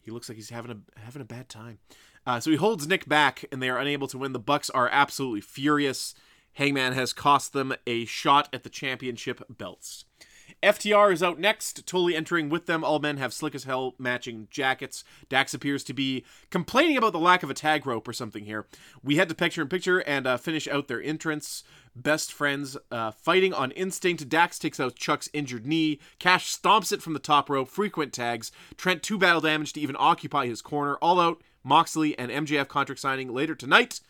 he 0.00 0.10
looks 0.10 0.30
like 0.30 0.36
he's 0.36 0.48
having 0.48 0.70
a 0.70 1.00
having 1.00 1.20
a 1.20 1.26
bad 1.26 1.50
time. 1.50 1.78
Uh, 2.26 2.40
so 2.40 2.50
he 2.50 2.56
holds 2.56 2.86
Nick 2.86 3.06
back, 3.06 3.44
and 3.52 3.62
they 3.62 3.68
are 3.68 3.78
unable 3.78 4.08
to 4.08 4.16
win. 4.16 4.32
The 4.32 4.38
Bucks 4.38 4.70
are 4.70 4.88
absolutely 4.90 5.42
furious. 5.42 6.14
Hangman 6.54 6.94
has 6.94 7.12
cost 7.12 7.52
them 7.52 7.74
a 7.86 8.06
shot 8.06 8.48
at 8.52 8.62
the 8.62 8.70
championship 8.70 9.42
belts. 9.50 10.06
FTR 10.62 11.12
is 11.12 11.22
out 11.22 11.38
next, 11.38 11.86
totally 11.86 12.16
entering 12.16 12.48
with 12.48 12.66
them. 12.66 12.84
All 12.84 12.98
men 12.98 13.16
have 13.16 13.32
slick 13.32 13.54
as 13.54 13.64
hell 13.64 13.94
matching 13.98 14.48
jackets. 14.50 15.04
Dax 15.28 15.54
appears 15.54 15.84
to 15.84 15.94
be 15.94 16.24
complaining 16.50 16.96
about 16.96 17.12
the 17.12 17.18
lack 17.18 17.42
of 17.42 17.50
a 17.50 17.54
tag 17.54 17.86
rope 17.86 18.06
or 18.06 18.12
something 18.12 18.44
here. 18.44 18.66
We 19.02 19.16
head 19.16 19.28
to 19.28 19.34
picture 19.34 19.62
in 19.62 19.68
picture 19.68 20.00
and 20.00 20.26
uh, 20.26 20.36
finish 20.36 20.68
out 20.68 20.88
their 20.88 21.02
entrance. 21.02 21.64
Best 21.96 22.32
friends 22.32 22.76
uh, 22.90 23.10
fighting 23.10 23.52
on 23.52 23.72
instinct. 23.72 24.28
Dax 24.28 24.58
takes 24.58 24.78
out 24.78 24.96
Chuck's 24.96 25.28
injured 25.32 25.66
knee. 25.66 25.98
Cash 26.18 26.56
stomps 26.56 26.92
it 26.92 27.02
from 27.02 27.14
the 27.14 27.18
top 27.18 27.50
rope. 27.50 27.68
Frequent 27.68 28.12
tags. 28.12 28.52
Trent 28.76 29.02
two 29.02 29.18
battle 29.18 29.40
damage 29.40 29.72
to 29.72 29.80
even 29.80 29.96
occupy 29.98 30.46
his 30.46 30.62
corner. 30.62 30.96
All 30.96 31.20
out. 31.20 31.42
Moxley 31.62 32.18
and 32.18 32.30
MJF 32.30 32.68
contract 32.68 33.00
signing 33.00 33.34
later 33.34 33.54
tonight. 33.54 34.00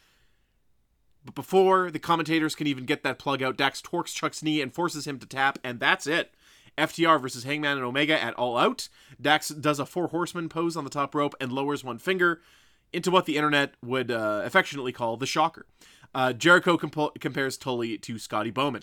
But 1.24 1.34
before 1.34 1.90
the 1.90 1.98
commentators 1.98 2.54
can 2.54 2.66
even 2.66 2.84
get 2.84 3.02
that 3.02 3.18
plug 3.18 3.42
out, 3.42 3.56
Dax 3.56 3.82
torques 3.82 4.12
Chuck's 4.12 4.42
knee 4.42 4.60
and 4.62 4.72
forces 4.72 5.06
him 5.06 5.18
to 5.18 5.26
tap, 5.26 5.58
and 5.62 5.78
that's 5.78 6.06
it. 6.06 6.34
FTR 6.78 7.20
versus 7.20 7.44
Hangman 7.44 7.76
and 7.76 7.84
Omega 7.84 8.20
at 8.20 8.34
All 8.34 8.56
Out. 8.56 8.88
Dax 9.20 9.48
does 9.48 9.78
a 9.78 9.86
four 9.86 10.08
horseman 10.08 10.48
pose 10.48 10.76
on 10.76 10.84
the 10.84 10.90
top 10.90 11.14
rope 11.14 11.34
and 11.40 11.52
lowers 11.52 11.84
one 11.84 11.98
finger 11.98 12.40
into 12.92 13.10
what 13.10 13.26
the 13.26 13.36
internet 13.36 13.74
would 13.84 14.10
uh, 14.10 14.42
affectionately 14.44 14.92
call 14.92 15.16
the 15.16 15.26
shocker. 15.26 15.66
Uh, 16.14 16.32
Jericho 16.32 16.76
compo- 16.76 17.12
compares 17.20 17.56
Tully 17.56 17.98
to 17.98 18.18
Scotty 18.18 18.50
Bowman, 18.50 18.82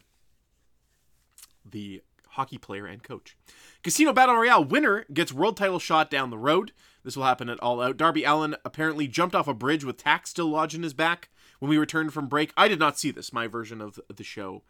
the 1.65 2.01
hockey 2.29 2.58
player 2.58 2.86
and 2.86 3.03
coach. 3.03 3.36
Casino 3.84 4.13
Battle 4.13 4.36
Royale 4.36 4.63
winner 4.63 5.06
gets 5.12 5.34
world 5.34 5.58
title 5.58 5.79
shot 5.79 6.10
down 6.10 6.29
the 6.29 6.38
road. 6.38 6.72
This 7.03 7.17
will 7.17 7.24
happen 7.24 7.50
at 7.50 7.60
All 7.60 7.82
Out. 7.82 7.98
Darby 7.98 8.24
Allin 8.24 8.56
apparently 8.63 9.08
jumped 9.08 9.36
off 9.36 9.48
a 9.48 9.53
bridge 9.53 9.84
with 9.84 9.98
tack 9.98 10.27
still 10.27 10.48
lodged 10.48 10.75
in 10.75 10.84
his 10.84 10.94
back 10.94 11.29
when 11.60 11.70
we 11.70 11.78
returned 11.78 12.14
from 12.14 12.28
break. 12.28 12.52
I 12.58 12.68
did 12.68 12.80
not 12.80 12.98
see 12.98 13.12
this. 13.12 13.34
My 13.34 13.48
version 13.48 13.82
of 13.82 14.00
the 14.14 14.24
show 14.24 14.64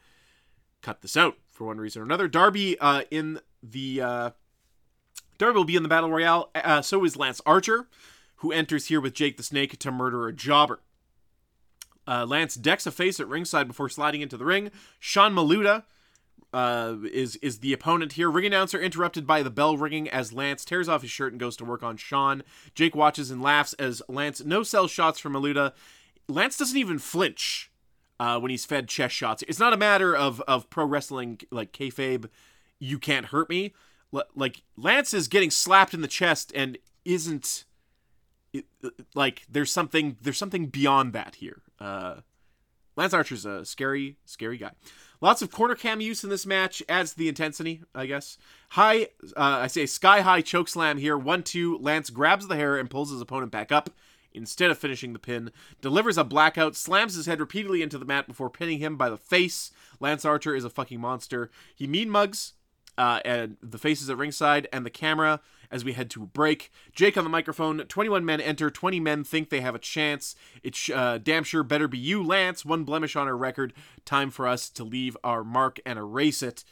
cut 0.81 1.01
this 1.01 1.17
out 1.17 1.35
for 1.51 1.65
one 1.67 1.77
reason 1.77 2.01
or 2.01 2.05
another. 2.05 2.27
Darby 2.27 2.79
uh, 2.79 3.03
in 3.11 3.39
the 3.61 4.01
uh, 4.01 4.29
Darby 5.37 5.57
will 5.57 5.65
be 5.65 5.75
in 5.75 5.83
the 5.83 5.89
battle 5.89 6.09
royale. 6.09 6.49
Uh, 6.55 6.81
so 6.81 7.03
is 7.03 7.17
Lance 7.17 7.41
Archer, 7.45 7.87
who 8.37 8.51
enters 8.51 8.87
here 8.87 9.01
with 9.01 9.13
Jake 9.13 9.37
the 9.37 9.43
Snake 9.43 9.77
to 9.79 9.91
murder 9.91 10.27
a 10.27 10.33
jobber. 10.33 10.79
Uh, 12.07 12.25
Lance 12.25 12.55
decks 12.55 12.87
a 12.87 12.91
face 12.91 13.19
at 13.19 13.27
ringside 13.27 13.67
before 13.67 13.89
sliding 13.89 14.21
into 14.21 14.37
the 14.37 14.45
ring. 14.45 14.71
Sean 14.99 15.33
Maluta 15.33 15.83
uh, 16.53 16.95
is 17.11 17.35
is 17.37 17.59
the 17.59 17.73
opponent 17.73 18.13
here. 18.13 18.31
Ring 18.31 18.45
announcer 18.45 18.79
interrupted 18.79 19.27
by 19.27 19.43
the 19.43 19.49
bell 19.49 19.75
ringing 19.75 20.09
as 20.09 20.31
Lance 20.31 20.63
tears 20.63 20.87
off 20.87 21.01
his 21.01 21.11
shirt 21.11 21.33
and 21.33 21.39
goes 21.39 21.57
to 21.57 21.65
work 21.65 21.83
on 21.83 21.97
Sean. 21.97 22.43
Jake 22.73 22.95
watches 22.95 23.29
and 23.29 23.41
laughs 23.41 23.73
as 23.73 24.01
Lance 24.07 24.43
no 24.43 24.63
sell 24.63 24.87
shots 24.87 25.19
from 25.19 25.33
Maluta. 25.33 25.73
Lance 26.27 26.57
doesn't 26.57 26.77
even 26.77 26.99
flinch 26.99 27.71
uh, 28.19 28.39
when 28.39 28.51
he's 28.51 28.65
fed 28.65 28.87
chest 28.87 29.15
shots. 29.15 29.43
It's 29.47 29.59
not 29.59 29.73
a 29.73 29.77
matter 29.77 30.15
of 30.15 30.41
of 30.41 30.69
pro 30.69 30.85
wrestling 30.85 31.39
like 31.51 31.71
kayfabe. 31.71 32.29
You 32.79 32.99
can't 32.99 33.27
hurt 33.27 33.49
me. 33.49 33.73
L- 34.13 34.23
like 34.35 34.63
Lance 34.75 35.13
is 35.13 35.27
getting 35.27 35.51
slapped 35.51 35.93
in 35.93 36.01
the 36.01 36.07
chest 36.07 36.51
and 36.55 36.77
isn't 37.05 37.65
it, 38.53 38.65
like 39.15 39.43
there's 39.49 39.71
something 39.71 40.17
there's 40.21 40.37
something 40.37 40.67
beyond 40.67 41.13
that 41.13 41.35
here. 41.35 41.61
Uh, 41.79 42.17
Lance 42.95 43.13
Archer's 43.13 43.45
a 43.45 43.63
scary, 43.63 44.17
scary 44.25 44.57
guy. 44.57 44.71
Lots 45.21 45.41
of 45.41 45.51
corner 45.51 45.75
cam 45.75 46.01
use 46.01 46.23
in 46.23 46.29
this 46.29 46.45
match 46.45 46.83
adds 46.89 47.11
to 47.11 47.17
the 47.17 47.29
intensity, 47.29 47.81
I 47.93 48.05
guess. 48.05 48.37
High, 48.69 49.09
uh, 49.35 49.61
I 49.61 49.67
say 49.67 49.85
sky 49.85 50.21
high 50.21 50.41
choke 50.41 50.67
slam 50.67 50.97
here. 50.97 51.17
One 51.17 51.43
two. 51.43 51.77
Lance 51.77 52.09
grabs 52.09 52.47
the 52.47 52.55
hair 52.55 52.77
and 52.77 52.89
pulls 52.89 53.11
his 53.11 53.21
opponent 53.21 53.51
back 53.51 53.71
up 53.71 53.89
instead 54.37 54.71
of 54.71 54.77
finishing 54.77 55.13
the 55.13 55.19
pin. 55.19 55.51
Delivers 55.81 56.17
a 56.17 56.23
blackout, 56.23 56.75
slams 56.75 57.15
his 57.15 57.25
head 57.25 57.39
repeatedly 57.39 57.81
into 57.81 57.97
the 57.97 58.05
mat 58.05 58.27
before 58.27 58.49
pinning 58.49 58.79
him 58.79 58.95
by 58.95 59.09
the 59.09 59.17
face. 59.17 59.71
Lance 59.99 60.23
Archer 60.23 60.55
is 60.55 60.63
a 60.63 60.69
fucking 60.69 61.01
monster. 61.01 61.49
He 61.75 61.87
mean 61.87 62.09
mugs 62.09 62.53
uh, 62.97 63.19
and 63.23 63.57
the 63.61 63.77
faces 63.77 64.09
at 64.09 64.17
ringside 64.17 64.67
and 64.71 64.85
the 64.85 64.89
camera 64.89 65.39
as 65.69 65.83
we 65.83 65.93
head 65.93 66.09
to 66.11 66.25
break. 66.25 66.71
Jake 66.93 67.17
on 67.17 67.23
the 67.23 67.29
microphone. 67.29 67.79
21 67.79 68.25
men 68.25 68.41
enter. 68.41 68.69
20 68.69 68.99
men 68.99 69.23
think 69.23 69.49
they 69.49 69.61
have 69.61 69.75
a 69.75 69.79
chance. 69.79 70.35
It's 70.63 70.89
uh, 70.89 71.19
damn 71.21 71.43
sure 71.43 71.63
better 71.63 71.87
be 71.87 71.97
you, 71.97 72.23
Lance. 72.23 72.65
One 72.65 72.83
blemish 72.83 73.15
on 73.15 73.27
our 73.27 73.37
record. 73.37 73.73
Time 74.05 74.31
for 74.31 74.47
us 74.47 74.69
to 74.71 74.83
leave 74.83 75.17
our 75.23 75.43
mark 75.43 75.79
and 75.85 75.99
erase 75.99 76.41
it. 76.41 76.63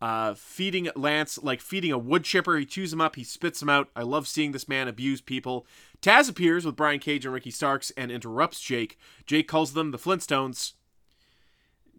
Uh, 0.00 0.32
feeding 0.34 0.88
Lance 0.94 1.42
like 1.42 1.60
feeding 1.60 1.90
a 1.90 1.98
wood 1.98 2.24
chipper. 2.24 2.56
He 2.56 2.64
chews 2.64 2.92
him 2.92 3.00
up. 3.00 3.16
He 3.16 3.24
spits 3.24 3.60
him 3.60 3.68
out. 3.68 3.88
I 3.96 4.02
love 4.02 4.28
seeing 4.28 4.52
this 4.52 4.68
man 4.68 4.86
abuse 4.88 5.20
people. 5.20 5.66
Taz 6.00 6.28
appears 6.30 6.64
with 6.64 6.76
Brian 6.76 7.00
Cage 7.00 7.24
and 7.24 7.34
Ricky 7.34 7.50
Starks 7.50 7.90
and 7.96 8.10
interrupts 8.10 8.60
Jake. 8.60 8.98
Jake 9.26 9.48
calls 9.48 9.72
them 9.72 9.90
the 9.90 9.98
Flintstones. 9.98 10.74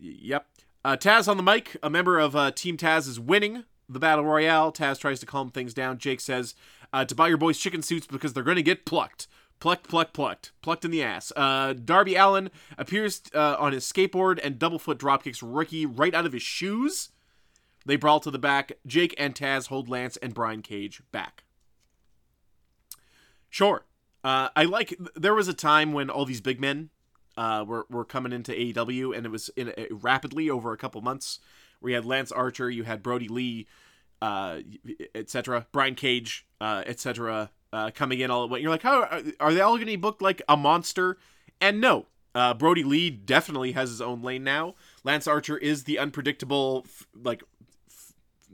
Y- 0.01 0.15
Yep. 0.21 0.47
Uh, 0.85 0.95
Taz 0.95 1.27
on 1.27 1.35
the 1.35 1.43
mic. 1.43 1.75
A 1.83 1.89
member 1.89 2.17
of 2.19 2.35
uh, 2.35 2.51
Team 2.51 2.77
Taz 2.77 3.07
is 3.07 3.19
winning 3.19 3.65
the 3.89 3.99
Battle 3.99 4.23
Royale. 4.23 4.71
Taz 4.71 4.97
tries 4.99 5.19
to 5.19 5.25
calm 5.25 5.49
things 5.49 5.73
down. 5.73 5.97
Jake 5.97 6.21
says 6.21 6.55
uh, 6.93 7.03
to 7.03 7.13
buy 7.13 7.27
your 7.27 7.37
boys 7.37 7.59
chicken 7.59 7.81
suits 7.81 8.07
because 8.07 8.31
they're 8.31 8.43
going 8.43 8.55
to 8.55 8.63
get 8.63 8.85
plucked. 8.85 9.27
Plucked, 9.59 9.89
plucked, 9.89 10.13
plucked. 10.13 10.53
Plucked 10.61 10.85
in 10.85 10.91
the 10.91 11.03
ass. 11.03 11.33
Uh, 11.35 11.73
Darby 11.73 12.15
Allin 12.15 12.49
appears 12.77 13.21
uh, 13.35 13.57
on 13.59 13.73
his 13.73 13.83
skateboard 13.83 14.39
and 14.41 14.57
double 14.57 14.79
foot 14.79 14.97
dropkicks 14.97 15.43
Ricky 15.43 15.85
right 15.85 16.15
out 16.15 16.25
of 16.25 16.31
his 16.31 16.43
shoes. 16.43 17.09
They 17.85 17.97
brawl 17.97 18.21
to 18.21 18.31
the 18.31 18.39
back. 18.39 18.71
Jake 18.87 19.13
and 19.17 19.35
Taz 19.35 19.67
hold 19.67 19.89
Lance 19.89 20.15
and 20.17 20.33
Brian 20.33 20.61
Cage 20.61 21.01
back. 21.11 21.43
Sure. 23.49 23.83
Uh, 24.23 24.49
I 24.55 24.65
like. 24.65 24.97
There 25.15 25.33
was 25.33 25.47
a 25.47 25.53
time 25.53 25.93
when 25.93 26.09
all 26.09 26.25
these 26.25 26.41
big 26.41 26.59
men 26.59 26.89
uh, 27.37 27.63
were 27.65 27.85
were 27.89 28.05
coming 28.05 28.33
into 28.33 28.51
AEW, 28.51 29.15
and 29.15 29.25
it 29.25 29.29
was 29.29 29.49
in 29.55 29.73
a, 29.77 29.87
rapidly 29.91 30.49
over 30.49 30.73
a 30.73 30.77
couple 30.77 31.01
months. 31.01 31.39
We 31.81 31.93
had 31.93 32.05
Lance 32.05 32.31
Archer, 32.31 32.69
you 32.69 32.83
had 32.83 33.01
Brodie 33.01 33.29
Lee, 33.29 33.67
uh, 34.21 34.59
etc. 35.15 35.67
Brian 35.71 35.95
Cage, 35.95 36.45
uh, 36.59 36.83
etc. 36.85 37.51
Uh, 37.71 37.91
coming 37.91 38.19
in 38.19 38.31
all 38.31 38.43
at 38.43 38.49
once. 38.49 38.61
You're 38.61 38.71
like, 38.71 38.81
how 38.81 39.21
are, 39.39 39.53
they 39.53 39.61
all 39.61 39.75
going 39.75 39.81
to 39.81 39.85
be 39.85 39.95
booked 39.95 40.21
like 40.21 40.41
a 40.49 40.57
monster? 40.57 41.17
And 41.61 41.79
no, 41.79 42.07
uh, 42.33 42.53
Brodie 42.55 42.83
Lee 42.83 43.09
definitely 43.09 43.73
has 43.73 43.89
his 43.89 44.01
own 44.01 44.21
lane 44.21 44.43
now. 44.43 44.75
Lance 45.03 45.27
Archer 45.27 45.57
is 45.57 45.83
the 45.83 45.99
unpredictable, 45.99 46.85
like, 47.13 47.43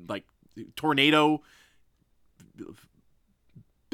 like 0.07 0.25
tornado 0.75 1.41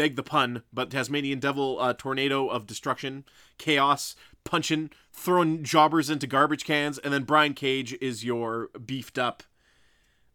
beg 0.01 0.15
the 0.15 0.23
pun, 0.23 0.63
but 0.73 0.89
Tasmanian 0.89 1.37
Devil 1.37 1.79
uh, 1.79 1.93
tornado 1.93 2.47
of 2.47 2.65
destruction, 2.65 3.23
chaos, 3.59 4.15
punching, 4.43 4.89
throwing 5.13 5.63
jobbers 5.63 6.09
into 6.09 6.25
garbage 6.25 6.65
cans, 6.65 6.97
and 6.97 7.13
then 7.13 7.21
Brian 7.21 7.53
Cage 7.53 7.95
is 8.01 8.25
your 8.25 8.69
beefed 8.83 9.19
up, 9.19 9.43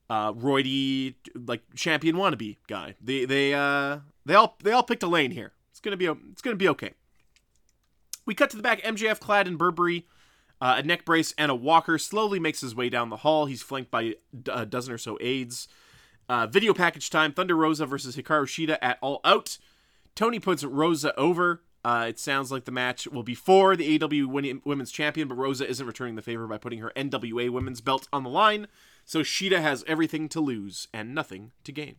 uh, 0.08 0.32
roidy 0.32 1.16
like 1.34 1.62
champion 1.74 2.14
wannabe 2.14 2.58
guy. 2.68 2.94
They 3.00 3.24
they 3.24 3.54
uh 3.54 3.98
they 4.24 4.34
all 4.34 4.56
they 4.62 4.70
all 4.70 4.84
picked 4.84 5.02
a 5.02 5.08
lane 5.08 5.32
here. 5.32 5.50
It's 5.72 5.80
gonna 5.80 5.96
be 5.96 6.06
a, 6.06 6.14
it's 6.30 6.42
gonna 6.42 6.54
be 6.54 6.68
okay. 6.68 6.92
We 8.24 8.36
cut 8.36 8.50
to 8.50 8.56
the 8.56 8.62
back. 8.62 8.80
MJF 8.82 9.18
clad 9.18 9.48
in 9.48 9.56
Burberry. 9.56 10.06
Uh, 10.60 10.76
a 10.78 10.82
neck 10.84 11.04
brace 11.04 11.34
and 11.36 11.50
a 11.50 11.56
walker 11.56 11.98
slowly 11.98 12.38
makes 12.38 12.60
his 12.60 12.76
way 12.76 12.88
down 12.88 13.10
the 13.10 13.16
hall. 13.16 13.46
He's 13.46 13.62
flanked 13.62 13.90
by 13.90 14.14
a 14.48 14.64
dozen 14.64 14.94
or 14.94 14.98
so 14.98 15.18
aides. 15.20 15.66
Uh, 16.28 16.46
video 16.46 16.74
package 16.74 17.10
time: 17.10 17.32
Thunder 17.32 17.56
Rosa 17.56 17.86
versus 17.86 18.16
Hikaru 18.16 18.44
Shida 18.44 18.78
at 18.82 18.98
All 19.00 19.20
Out. 19.24 19.58
Tony 20.14 20.38
puts 20.38 20.64
Rosa 20.64 21.14
over. 21.16 21.62
Uh, 21.84 22.06
it 22.08 22.18
sounds 22.18 22.50
like 22.50 22.64
the 22.64 22.72
match 22.72 23.06
will 23.06 23.22
be 23.22 23.34
for 23.34 23.76
the 23.76 23.96
AEW 23.96 24.60
Women's 24.64 24.90
Champion, 24.90 25.28
but 25.28 25.36
Rosa 25.36 25.68
isn't 25.68 25.86
returning 25.86 26.16
the 26.16 26.22
favor 26.22 26.48
by 26.48 26.58
putting 26.58 26.80
her 26.80 26.90
NWA 26.96 27.48
Women's 27.48 27.80
belt 27.80 28.08
on 28.12 28.24
the 28.24 28.30
line. 28.30 28.66
So 29.04 29.20
Shida 29.20 29.60
has 29.60 29.84
everything 29.86 30.28
to 30.30 30.40
lose 30.40 30.88
and 30.92 31.14
nothing 31.14 31.52
to 31.62 31.70
gain. 31.70 31.96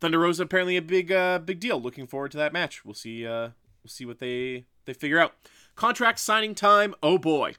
Thunder 0.00 0.18
Rosa 0.18 0.42
apparently 0.42 0.76
a 0.76 0.82
big 0.82 1.10
uh, 1.10 1.38
big 1.38 1.60
deal. 1.60 1.80
Looking 1.80 2.06
forward 2.06 2.30
to 2.32 2.36
that 2.36 2.52
match. 2.52 2.84
We'll 2.84 2.94
see. 2.94 3.26
Uh, 3.26 3.50
we'll 3.82 3.88
see 3.88 4.04
what 4.04 4.18
they 4.18 4.66
they 4.84 4.92
figure 4.92 5.18
out. 5.18 5.34
Contract 5.74 6.18
signing 6.18 6.54
time. 6.54 6.94
Oh 7.02 7.16
boy. 7.16 7.54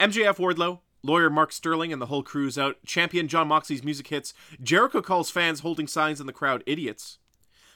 MJF 0.00 0.36
Wardlow, 0.36 0.80
lawyer 1.06 1.30
Mark 1.30 1.52
Sterling, 1.52 1.92
and 1.92 2.02
the 2.02 2.06
whole 2.06 2.22
crew's 2.22 2.58
out. 2.58 2.76
Champion 2.84 3.28
Jon 3.28 3.48
Moxley's 3.48 3.84
music 3.84 4.08
hits. 4.08 4.34
Jericho 4.62 5.00
calls 5.00 5.30
fans 5.30 5.60
holding 5.60 5.86
signs 5.86 6.20
in 6.20 6.26
the 6.26 6.32
crowd 6.32 6.62
idiots. 6.66 7.18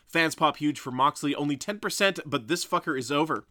Fans 0.07 0.35
pop 0.35 0.57
huge 0.57 0.81
for 0.81 0.91
Moxley, 0.91 1.35
only 1.35 1.57
10%, 1.57 2.21
but 2.27 2.49
this 2.49 2.67
fucker 2.67 2.99
is 2.99 3.13
over. 3.13 3.47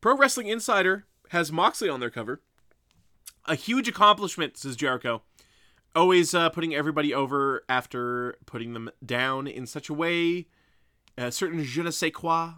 Pro 0.00 0.16
Wrestling 0.16 0.46
Insider 0.46 1.06
has 1.30 1.50
Moxley 1.50 1.88
on 1.88 1.98
their 1.98 2.10
cover. 2.10 2.42
A 3.46 3.56
huge 3.56 3.88
accomplishment, 3.88 4.56
says 4.56 4.76
Jericho. 4.76 5.22
Always 5.96 6.34
uh, 6.34 6.48
putting 6.50 6.74
everybody 6.74 7.12
over 7.12 7.64
after 7.68 8.36
putting 8.46 8.72
them 8.72 8.90
down 9.04 9.46
in 9.46 9.66
such 9.66 9.88
a 9.88 9.94
way, 9.94 10.46
a 11.16 11.30
certain 11.30 11.62
je 11.62 11.82
ne 11.82 11.90
sais 11.90 12.12
quoi. 12.12 12.54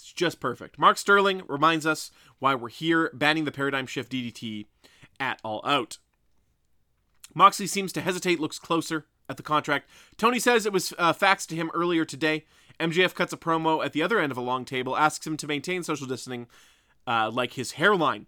It's 0.00 0.12
just 0.12 0.40
perfect. 0.40 0.78
Mark 0.78 0.96
Sterling 0.96 1.42
reminds 1.48 1.86
us 1.86 2.10
why 2.38 2.54
we're 2.54 2.68
here, 2.68 3.10
banning 3.12 3.44
the 3.44 3.52
paradigm 3.52 3.86
shift 3.86 4.10
DDT 4.10 4.66
at 5.18 5.40
all 5.44 5.60
out. 5.64 5.98
Moxley 7.34 7.66
seems 7.66 7.92
to 7.92 8.00
hesitate, 8.00 8.40
looks 8.40 8.58
closer 8.58 9.06
at 9.28 9.36
the 9.36 9.42
contract. 9.42 9.88
Tony 10.16 10.38
says 10.38 10.66
it 10.66 10.72
was 10.72 10.92
uh, 10.98 11.12
faxed 11.12 11.46
to 11.48 11.56
him 11.56 11.70
earlier 11.74 12.04
today. 12.04 12.44
MJF 12.80 13.14
cuts 13.14 13.32
a 13.32 13.36
promo 13.36 13.84
at 13.84 13.92
the 13.92 14.02
other 14.02 14.18
end 14.18 14.32
of 14.32 14.38
a 14.38 14.42
long 14.42 14.64
table, 14.64 14.96
asks 14.96 15.26
him 15.26 15.36
to 15.36 15.46
maintain 15.46 15.82
social 15.82 16.06
distancing 16.06 16.48
uh, 17.06 17.30
like 17.32 17.52
his 17.52 17.72
hairline. 17.72 18.26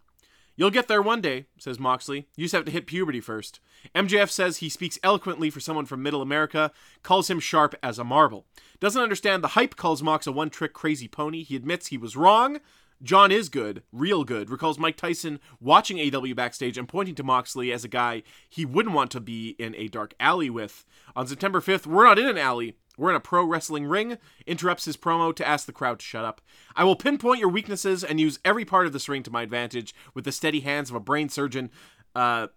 You'll 0.54 0.71
get 0.71 0.88
there 0.88 1.02
one 1.02 1.21
day, 1.21 1.47
says 1.59 1.78
Moxley. 1.78 2.28
You 2.37 2.44
just 2.44 2.54
have 2.54 2.66
to 2.66 2.73
hit 2.73 2.87
puberty 2.87 3.21
first. 3.21 3.61
MJF 3.94 4.30
says 4.30 4.59
he 4.59 4.68
speaks 4.68 4.99
eloquently 5.02 5.50
for 5.50 5.61
someone 5.61 5.87
from 5.87 6.02
Middle 6.02 6.23
America, 6.23 6.71
calls 7.02 7.30
him 7.30 7.40
sharp 7.40 7.75
as 7.82 7.99
a 7.99 8.04
marble. 8.04 8.47
Doesn't 8.78 9.02
understand 9.02 9.42
the 9.42 9.49
hype, 9.49 9.76
calls 9.76 10.02
Mox 10.02 10.26
a 10.26 10.32
one 10.32 10.50
trick 10.50 10.73
crazy 10.73 11.09
pony. 11.09 11.42
He 11.42 11.56
admits 11.56 11.87
he 11.87 11.99
was 11.99 12.16
wrong. 12.16 12.61
John 13.02 13.32
is 13.32 13.49
good, 13.49 13.82
real 13.90 14.23
good. 14.23 14.49
Recalls 14.49 14.78
Mike 14.78 14.97
Tyson 14.97 15.40
watching 15.61 15.97
AEW 15.97 16.37
backstage 16.37 16.78
and 16.78 16.88
pointing 16.88 17.16
to 17.16 17.25
Moxley 17.25 17.73
as 17.73 17.85
a 17.85 17.88
guy 17.88 18.23
he 18.49 18.64
wouldn't 18.64 18.94
want 18.94 19.11
to 19.11 19.21
be 19.21 19.56
in 19.59 19.75
a 19.75 19.88
dark 19.88 20.14
alley 20.21 20.49
with. 20.49 20.85
On 21.16 21.26
September 21.26 21.61
5th, 21.61 21.87
we're 21.87 22.04
not 22.04 22.18
in 22.18 22.28
an 22.28 22.38
alley. 22.38 22.76
We're 22.96 23.11
in 23.11 23.16
a 23.16 23.20
pro 23.20 23.44
wrestling 23.44 23.87
ring. 23.87 24.18
Interrupts 24.46 24.84
his 24.84 24.96
promo 24.96 25.34
to 25.34 25.46
ask 25.46 25.66
the 25.66 25.72
crowd 25.72 25.99
to 26.00 26.04
shut 26.04 26.25
up. 26.25 26.40
I 26.76 26.84
will 26.84 26.96
pinpoint 26.96 27.40
your 27.40 27.49
weaknesses 27.49 28.04
and 28.04 28.20
use 28.20 28.38
every 28.44 28.64
part 28.64 28.87
of 28.87 28.92
this 28.92 29.08
ring 29.08 29.22
to 29.25 29.30
my 29.30 29.42
advantage 29.42 29.94
with 30.14 30.25
the 30.25 30.32
steady 30.32 30.61
hands 30.61 30.90
of 30.90 30.96
a 30.96 31.00
brain 31.00 31.28
surgeon. 31.28 31.70
Uh, 32.14 32.49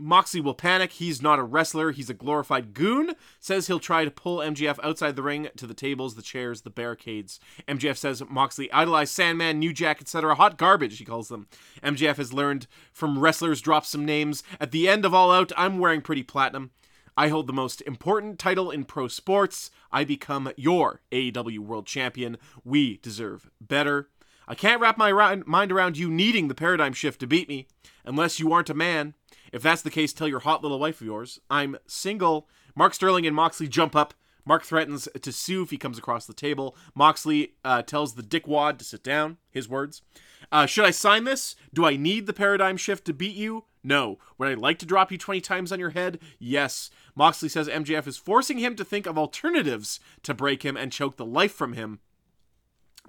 Moxley 0.00 0.40
will 0.40 0.54
panic. 0.54 0.92
He's 0.92 1.22
not 1.22 1.38
a 1.38 1.42
wrestler. 1.42 1.92
He's 1.92 2.10
a 2.10 2.14
glorified 2.14 2.74
goon. 2.74 3.14
Says 3.38 3.66
he'll 3.66 3.78
try 3.78 4.04
to 4.04 4.10
pull 4.10 4.38
MJF 4.38 4.78
outside 4.82 5.16
the 5.16 5.22
ring 5.22 5.48
to 5.56 5.66
the 5.66 5.74
tables, 5.74 6.14
the 6.14 6.22
chairs, 6.22 6.62
the 6.62 6.70
barricades. 6.70 7.38
MJF 7.68 7.96
says 7.96 8.22
Moxley 8.28 8.72
idolized 8.72 9.12
Sandman, 9.12 9.58
New 9.58 9.72
Jack, 9.72 10.00
etc. 10.00 10.34
Hot 10.34 10.56
garbage, 10.56 10.98
he 10.98 11.04
calls 11.04 11.28
them. 11.28 11.48
MJF 11.82 12.16
has 12.16 12.32
learned 12.32 12.66
from 12.92 13.18
wrestlers, 13.18 13.60
drops 13.60 13.90
some 13.90 14.04
names. 14.04 14.42
At 14.58 14.70
the 14.70 14.88
end 14.88 15.04
of 15.04 15.14
All 15.14 15.30
Out, 15.30 15.52
I'm 15.56 15.78
wearing 15.78 16.00
pretty 16.00 16.22
platinum. 16.22 16.70
I 17.16 17.28
hold 17.28 17.46
the 17.46 17.52
most 17.52 17.80
important 17.82 18.38
title 18.38 18.70
in 18.70 18.84
pro 18.84 19.08
sports. 19.08 19.70
I 19.92 20.04
become 20.04 20.52
your 20.56 21.02
AEW 21.12 21.58
World 21.58 21.86
Champion. 21.86 22.38
We 22.64 22.98
deserve 22.98 23.50
better. 23.60 24.08
I 24.48 24.54
can't 24.54 24.80
wrap 24.80 24.98
my 24.98 25.12
mind 25.46 25.70
around 25.70 25.96
you 25.96 26.10
needing 26.10 26.48
the 26.48 26.54
paradigm 26.54 26.92
shift 26.92 27.20
to 27.20 27.26
beat 27.26 27.48
me, 27.48 27.68
unless 28.04 28.40
you 28.40 28.52
aren't 28.52 28.70
a 28.70 28.74
man. 28.74 29.14
If 29.52 29.62
that's 29.62 29.82
the 29.82 29.90
case, 29.90 30.12
tell 30.12 30.28
your 30.28 30.40
hot 30.40 30.62
little 30.62 30.78
wife 30.78 31.00
of 31.00 31.06
yours. 31.06 31.40
I'm 31.50 31.76
single. 31.86 32.48
Mark 32.74 32.94
Sterling 32.94 33.26
and 33.26 33.36
Moxley 33.36 33.68
jump 33.68 33.94
up. 33.94 34.14
Mark 34.44 34.64
threatens 34.64 35.08
to 35.20 35.32
sue 35.32 35.62
if 35.62 35.70
he 35.70 35.76
comes 35.76 35.98
across 35.98 36.26
the 36.26 36.32
table. 36.34 36.76
Moxley 36.94 37.54
uh, 37.64 37.82
tells 37.82 38.14
the 38.14 38.22
dickwad 38.22 38.78
to 38.78 38.84
sit 38.84 39.04
down. 39.04 39.36
His 39.50 39.68
words. 39.68 40.02
Uh, 40.50 40.66
should 40.66 40.84
I 40.84 40.90
sign 40.90 41.24
this? 41.24 41.54
Do 41.72 41.84
I 41.84 41.96
need 41.96 42.26
the 42.26 42.32
paradigm 42.32 42.76
shift 42.76 43.04
to 43.04 43.12
beat 43.12 43.36
you? 43.36 43.64
No. 43.82 44.18
Would 44.38 44.48
I 44.48 44.54
like 44.54 44.78
to 44.80 44.86
drop 44.86 45.10
you 45.10 45.18
20 45.18 45.40
times 45.40 45.72
on 45.72 45.80
your 45.80 45.90
head? 45.90 46.18
Yes. 46.38 46.90
Moxley 47.14 47.48
says 47.48 47.68
MJF 47.68 48.06
is 48.06 48.16
forcing 48.16 48.58
him 48.58 48.76
to 48.76 48.84
think 48.84 49.06
of 49.06 49.18
alternatives 49.18 50.00
to 50.22 50.34
break 50.34 50.62
him 50.62 50.76
and 50.76 50.92
choke 50.92 51.16
the 51.16 51.24
life 51.24 51.52
from 51.52 51.72
him. 51.72 52.00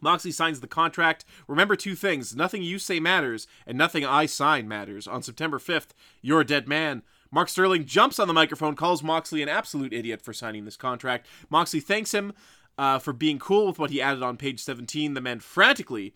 Moxley 0.02 0.32
signs 0.32 0.60
the 0.60 0.68
contract. 0.68 1.26
Remember 1.48 1.76
two 1.76 1.96
things 1.96 2.36
nothing 2.36 2.64
you 2.64 2.80
say 2.80 3.00
matters, 3.00 3.48
and 3.68 3.78
nothing 3.78 4.04
I 4.04 4.26
sign 4.26 4.68
matters. 4.68 5.08
On 5.08 5.22
September 5.22 5.60
5th, 5.60 5.90
you're 6.22 6.42
a 6.42 6.46
dead 6.46 6.68
man. 6.68 7.04
Mark 7.32 7.48
Sterling 7.48 7.86
jumps 7.86 8.20
on 8.20 8.28
the 8.28 8.34
microphone, 8.34 8.76
calls 8.76 9.04
Moxley 9.04 9.42
an 9.42 9.50
absolute 9.50 9.94
idiot 9.94 10.22
for 10.22 10.34
signing 10.34 10.66
this 10.66 10.76
contract. 10.76 11.28
Moxley 11.50 11.80
thanks 11.80 12.14
him 12.14 12.34
uh, 12.78 13.00
for 13.00 13.14
being 13.14 13.40
cool 13.40 13.68
with 13.68 13.80
what 13.80 13.92
he 13.92 14.02
added 14.02 14.24
on 14.24 14.38
page 14.38 14.62
17. 14.62 15.14
The 15.14 15.22
men 15.22 15.40
frantically 15.40 16.14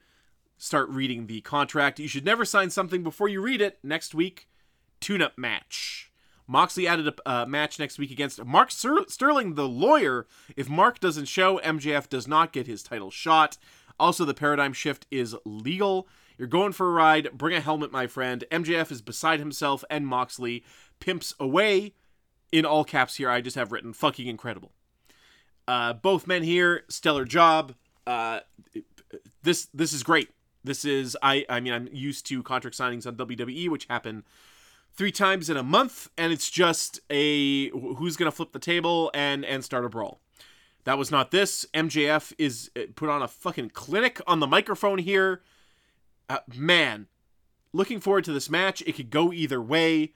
start 0.58 0.90
reading 0.90 1.28
the 1.28 1.42
contract. 1.42 2.00
You 2.00 2.08
should 2.08 2.26
never 2.26 2.46
sign 2.46 2.70
something 2.70 3.04
before 3.04 3.28
you 3.28 3.42
read 3.42 3.62
it. 3.62 3.80
Next 3.84 4.16
week, 4.16 4.48
tune 5.00 5.22
up 5.22 5.38
match. 5.38 6.12
Moxley 6.48 6.88
added 6.88 7.08
a 7.08 7.30
uh, 7.30 7.46
match 7.46 7.80
next 7.80 7.98
week 7.98 8.12
against 8.12 8.44
Mark 8.46 8.72
Ster- 8.72 9.08
Sterling, 9.08 9.56
the 9.56 9.68
lawyer. 9.68 10.28
If 10.56 10.70
Mark 10.70 11.00
doesn't 11.00 11.26
show, 11.26 11.60
MJF 11.60 12.08
does 12.08 12.28
not 12.28 12.54
get 12.54 12.68
his 12.68 12.84
title 12.84 13.10
shot. 13.10 13.58
Also, 14.00 14.26
the 14.26 14.34
paradigm 14.34 14.74
shift 14.74 15.08
is 15.10 15.36
legal. 15.46 16.08
You're 16.38 16.48
going 16.48 16.74
for 16.74 16.88
a 16.88 16.94
ride. 16.94 17.30
Bring 17.34 17.56
a 17.56 17.62
helmet, 17.62 17.92
my 17.92 18.08
friend. 18.08 18.44
MJF 18.52 18.92
is 18.92 19.02
beside 19.02 19.40
himself, 19.40 19.84
and 19.90 20.06
Moxley 20.06 20.64
pimps 21.00 21.34
away. 21.40 21.94
In 22.52 22.66
all 22.66 22.84
caps 22.84 23.16
here, 23.16 23.30
I 23.30 23.42
just 23.42 23.56
have 23.56 23.72
written 23.72 23.92
fucking 23.94 24.28
incredible. 24.28 24.72
Uh, 25.68 25.94
both 25.94 26.28
men 26.28 26.44
here, 26.44 26.84
stellar 26.90 27.26
job. 27.26 27.74
Uh, 28.06 28.42
this 29.42 29.68
this 29.74 29.94
is 29.94 30.04
great. 30.04 30.30
This 30.66 30.86
is 30.86 31.18
I 31.22 31.46
I 31.50 31.60
mean 31.60 31.74
I'm 31.74 31.88
used 31.92 32.26
to 32.28 32.44
contract 32.44 32.78
signings 32.78 33.06
on 33.08 33.16
WWE, 33.16 33.70
which 33.70 33.86
happen 33.86 34.24
three 34.94 35.12
times 35.12 35.50
in 35.50 35.58
a 35.58 35.64
month, 35.64 36.10
and 36.18 36.32
it's 36.34 36.50
just 36.50 37.00
a 37.10 37.70
who's 37.70 38.18
gonna 38.18 38.32
flip 38.32 38.52
the 38.52 38.60
table 38.60 39.12
and 39.14 39.46
and 39.46 39.64
start 39.64 39.86
a 39.86 39.90
brawl. 39.90 40.20
That 40.86 40.98
was 40.98 41.12
not 41.12 41.32
this. 41.32 41.66
MJF 41.74 42.34
is 42.38 42.72
uh, 42.76 42.82
put 42.96 43.10
on 43.10 43.22
a 43.22 43.28
fucking 43.28 43.72
clinic 43.72 44.22
on 44.28 44.40
the 44.40 44.48
microphone 44.48 45.00
here. 45.00 45.42
Uh, 46.30 46.40
man, 46.56 47.08
looking 47.74 48.00
forward 48.00 48.24
to 48.26 48.34
this 48.34 48.50
match. 48.50 48.82
It 48.86 48.96
could 48.96 49.10
go 49.10 49.34
either 49.34 49.62
way. 49.62 50.14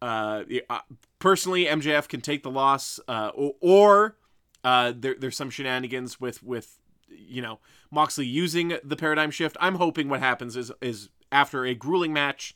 Uh, 0.00 0.44
uh, 0.68 0.80
personally, 1.18 1.66
MJF 1.66 2.08
can 2.08 2.20
take 2.20 2.42
the 2.42 2.50
loss, 2.50 3.00
uh, 3.08 3.30
or, 3.34 3.54
or 3.60 4.16
uh, 4.64 4.92
there, 4.96 5.14
there's 5.18 5.36
some 5.36 5.50
shenanigans 5.50 6.20
with 6.20 6.42
with 6.42 6.78
you 7.16 7.42
know 7.42 7.58
Moxley 7.90 8.26
using 8.26 8.78
the 8.82 8.96
paradigm 8.96 9.30
shift. 9.30 9.56
I'm 9.60 9.76
hoping 9.76 10.08
what 10.08 10.20
happens 10.20 10.56
is 10.56 10.72
is 10.80 11.08
after 11.32 11.64
a 11.64 11.74
grueling 11.74 12.12
match, 12.12 12.54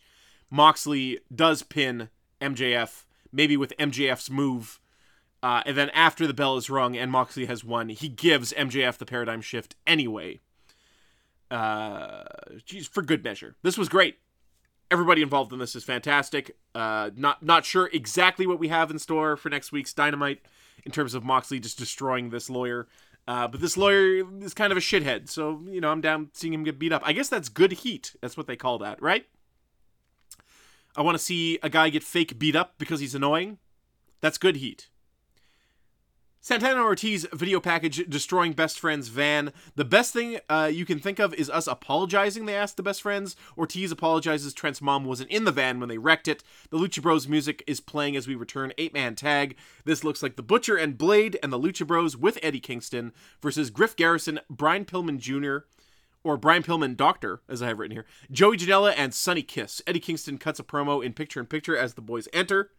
Moxley 0.51 1.21
does 1.35 1.63
pin 1.63 2.09
MJF, 2.41 3.05
maybe 3.33 3.57
with 3.57 3.77
MJF's 3.79 4.31
move. 4.31 4.81
Uh, 5.43 5.63
and 5.65 5.77
then 5.77 5.89
after 5.91 6.27
the 6.27 6.35
bell 6.35 6.57
is 6.57 6.69
rung 6.69 6.97
and 6.97 7.11
Moxley 7.11 7.47
has 7.47 7.65
won, 7.65 7.89
he 7.89 8.09
gives 8.09 8.53
MJF 8.53 8.99
the 8.99 9.07
paradigm 9.07 9.41
shift 9.41 9.75
anyway. 9.87 10.39
Uh, 11.51 12.25
geez, 12.65 12.87
for 12.87 13.03
good 13.03 13.25
measure. 13.25 13.57
This 13.63 13.79
was 13.79 13.89
great. 13.89 14.19
Everybody 14.91 15.23
involved 15.23 15.53
in 15.53 15.59
this 15.59 15.75
is 15.75 15.85
fantastic. 15.85 16.57
Uh, 16.75 17.11
not 17.17 17.43
not 17.43 17.65
sure 17.65 17.89
exactly 17.93 18.47
what 18.47 18.59
we 18.59 18.69
have 18.69 18.91
in 18.91 18.99
store 18.99 19.37
for 19.37 19.49
next 19.49 19.73
week's 19.73 19.93
Dynamite 19.93 20.41
in 20.85 20.93
terms 20.93 21.15
of 21.15 21.25
Moxley 21.25 21.61
just 21.61 21.79
destroying 21.79 22.31
this 22.31 22.51
lawyer. 22.51 22.87
Uh, 23.31 23.47
but 23.47 23.61
this 23.61 23.77
lawyer 23.77 24.25
is 24.43 24.55
kind 24.55 24.73
of 24.73 24.77
a 24.77 24.81
shithead, 24.81 25.31
so 25.31 25.63
you 25.69 25.81
know 25.81 25.91
I'm 25.91 26.01
down 26.01 26.31
seeing 26.33 26.53
him 26.53 26.65
get 26.65 26.81
beat 26.81 26.93
up. 26.93 27.01
I 27.05 27.13
guess 27.13 27.29
that's 27.29 27.49
good 27.49 27.71
heat. 27.71 28.17
That's 28.21 28.37
what 28.37 28.49
they 28.49 28.57
call 28.57 28.79
that, 28.79 29.01
right? 29.01 29.25
I 30.97 31.03
want 31.03 31.17
to 31.17 31.23
see 31.23 31.57
a 31.63 31.71
guy 31.71 31.91
get 31.91 32.03
fake 32.03 32.41
beat 32.41 32.57
up 32.57 32.75
because 32.77 32.99
he's 32.99 33.15
annoying. 33.15 33.59
That's 34.21 34.37
good 34.37 34.57
heat. 34.57 34.89
Santana 36.43 36.81
Ortiz 36.81 37.27
video 37.35 37.61
package 37.61 38.09
destroying 38.09 38.55
best 38.55 38.81
friend's 38.81 39.09
van. 39.09 39.53
The 39.77 39.85
best 39.85 40.15
thing 40.15 40.39
uh, 40.49 40.71
you 40.73 40.87
can 40.87 40.99
think 40.99 41.19
of 41.19 41.35
is 41.35 41.51
us 41.51 41.67
apologizing. 41.67 42.47
They 42.47 42.57
asked 42.57 42.79
the 42.79 42.83
best 42.83 43.03
friends. 43.03 43.37
Ortiz 43.59 43.93
apologizes. 43.93 44.55
Trent's 44.55 44.81
mom 44.81 45.05
wasn't 45.05 45.29
in 45.29 45.45
the 45.45 45.53
van 45.53 45.81
when 45.81 45.91
they 45.91 45.99
wrecked 45.99 46.29
it. 46.29 46.43
The 46.71 46.79
Lucha 46.79 47.03
Bros 47.03 47.29
music 47.29 47.63
is 47.67 47.81
playing 47.81 48.17
as 48.17 48.27
we 48.27 48.35
return 48.35 48.73
eight 48.79 48.95
man 48.95 49.17
tag. 49.17 49.55
This 49.85 50.03
looks 50.03 50.23
like 50.23 50.37
the 50.37 50.43
Butcher 50.43 50.77
and 50.77 50.97
Blade 50.97 51.39
and 51.43 51.53
the 51.53 51.61
Lucha 51.61 51.87
Bros 51.87 52.17
with 52.17 52.39
Eddie 52.43 52.59
Kingston 52.59 53.13
versus 53.43 53.69
Griff 53.69 53.95
Garrison, 53.95 54.41
Brian 54.49 54.87
Pillman 54.87 55.19
Jr. 55.19 55.67
Or 56.25 56.39
Brian 56.39 56.63
Pillman 56.63 56.97
Doctor, 56.97 57.43
as 57.51 57.63
I 57.63 57.69
have 57.69 57.79
written 57.79 57.97
here. 57.97 58.07
Joey 58.31 58.57
Janela 58.57 58.95
and 58.97 59.13
Sonny 59.13 59.43
Kiss. 59.43 59.83
Eddie 59.87 60.01
Kingston 60.01 60.39
cuts 60.39 60.59
a 60.59 60.65
promo 60.65 61.05
in 61.05 61.13
picture 61.13 61.41
in 61.41 61.47
picture 61.47 61.77
as 61.77 61.95
the 61.95 62.03
boys 62.03 62.29
enter. 62.33 62.71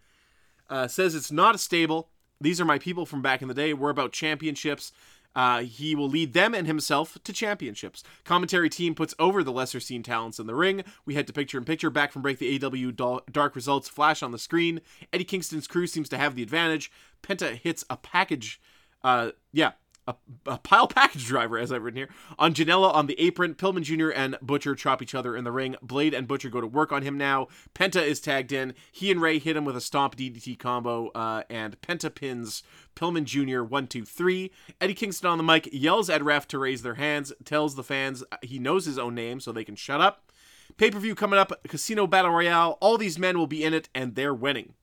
Uh, 0.67 0.87
says 0.87 1.13
it's 1.13 1.31
not 1.31 1.53
a 1.53 1.59
stable. 1.59 2.09
These 2.41 2.59
are 2.59 2.65
my 2.65 2.79
people 2.79 3.05
from 3.05 3.21
back 3.21 3.41
in 3.41 3.47
the 3.47 3.53
day. 3.53 3.73
We're 3.73 3.89
about 3.89 4.11
championships. 4.11 4.91
Uh, 5.33 5.61
he 5.61 5.95
will 5.95 6.09
lead 6.09 6.33
them 6.33 6.53
and 6.53 6.67
himself 6.67 7.17
to 7.23 7.31
championships. 7.31 8.03
Commentary 8.25 8.69
team 8.69 8.93
puts 8.93 9.15
over 9.17 9.43
the 9.43 9.51
lesser 9.51 9.79
seen 9.79 10.03
talents 10.03 10.39
in 10.39 10.47
the 10.47 10.55
ring. 10.55 10.83
We 11.05 11.15
head 11.15 11.27
to 11.27 11.33
picture 11.33 11.57
in 11.57 11.63
picture. 11.63 11.89
Back 11.89 12.11
from 12.11 12.21
break, 12.21 12.39
the 12.39 12.59
AEW 12.59 13.21
dark 13.31 13.55
results 13.55 13.87
flash 13.87 14.21
on 14.21 14.31
the 14.31 14.39
screen. 14.39 14.81
Eddie 15.13 15.23
Kingston's 15.23 15.67
crew 15.67 15.87
seems 15.87 16.09
to 16.09 16.17
have 16.17 16.35
the 16.35 16.43
advantage. 16.43 16.91
Penta 17.23 17.55
hits 17.55 17.85
a 17.89 17.95
package. 17.95 18.59
Uh, 19.03 19.31
yeah, 19.53 19.71
a, 20.07 20.15
a, 20.45 20.57
pile 20.57 20.87
package 20.87 21.25
driver, 21.25 21.57
as 21.57 21.71
I've 21.71 21.83
written 21.83 21.97
here. 21.97 22.09
On 22.39 22.53
Janela 22.53 22.93
on 22.93 23.07
the 23.07 23.19
apron, 23.19 23.55
Pillman 23.55 23.83
Jr. 23.83 24.09
and 24.09 24.37
Butcher 24.41 24.75
chop 24.75 25.01
each 25.01 25.13
other 25.13 25.35
in 25.35 25.43
the 25.43 25.51
ring. 25.51 25.75
Blade 25.81 26.13
and 26.13 26.27
Butcher 26.27 26.49
go 26.49 26.61
to 26.61 26.67
work 26.67 26.91
on 26.91 27.03
him 27.03 27.17
now. 27.17 27.47
Penta 27.75 28.01
is 28.01 28.19
tagged 28.19 28.51
in. 28.51 28.73
He 28.91 29.11
and 29.11 29.21
Rey 29.21 29.39
hit 29.39 29.55
him 29.55 29.65
with 29.65 29.75
a 29.75 29.81
stomp 29.81 30.15
DDT 30.15 30.57
combo, 30.57 31.09
uh, 31.09 31.43
and 31.49 31.79
Penta 31.81 32.13
pins 32.13 32.63
Pillman 32.95 33.25
Jr. 33.25 33.63
One, 33.63 33.87
two, 33.87 34.05
three. 34.05 34.51
Eddie 34.79 34.93
Kingston 34.93 35.29
on 35.29 35.37
the 35.37 35.43
mic 35.43 35.69
yells 35.71 36.09
at 36.09 36.23
ref 36.23 36.47
to 36.49 36.59
raise 36.59 36.81
their 36.81 36.95
hands, 36.95 37.31
tells 37.45 37.75
the 37.75 37.83
fans 37.83 38.23
he 38.41 38.59
knows 38.59 38.85
his 38.85 38.97
own 38.97 39.15
name 39.15 39.39
so 39.39 39.51
they 39.51 39.63
can 39.63 39.75
shut 39.75 40.01
up. 40.01 40.31
Pay 40.77 40.89
per 40.89 40.99
view 40.99 41.15
coming 41.15 41.39
up, 41.39 41.51
Casino 41.67 42.07
Battle 42.07 42.31
Royale. 42.31 42.77
All 42.81 42.97
these 42.97 43.19
men 43.19 43.37
will 43.37 43.47
be 43.47 43.63
in 43.63 43.73
it, 43.73 43.89
and 43.93 44.15
they're 44.15 44.33
winning. 44.33 44.73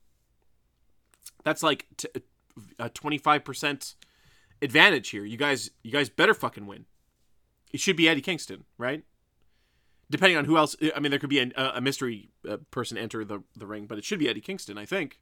That's 1.45 1.63
like 1.63 1.87
t- 1.97 2.09
a 2.79 2.91
25% 2.91 3.95
advantage 4.63 5.11
here. 5.11 5.25
You 5.25 5.37
guys, 5.37 5.71
you 5.83 5.91
guys 5.91 6.09
better 6.09 6.35
fucking 6.35 6.67
win. 6.67 6.87
It 7.73 7.81
should 7.81 7.97
be 7.97 8.09
Eddie 8.09 8.21
Kingston, 8.21 8.65
right? 8.79 9.05
Depending 10.11 10.39
on 10.39 10.47
who 10.47 10.57
else. 10.57 10.75
I 10.95 11.01
mean, 11.01 11.11
there 11.11 11.19
could 11.19 11.29
be 11.29 11.41
a, 11.41 11.51
a 11.75 11.81
mystery 11.81 12.31
uh, 12.49 12.59
person 12.71 12.97
enter 12.97 13.25
the 13.25 13.43
the 13.55 13.67
ring, 13.67 13.87
but 13.87 13.99
it 13.99 14.05
should 14.05 14.19
be 14.19 14.29
Eddie 14.29 14.41
Kingston, 14.41 14.79
I 14.79 14.87
think. 14.87 15.21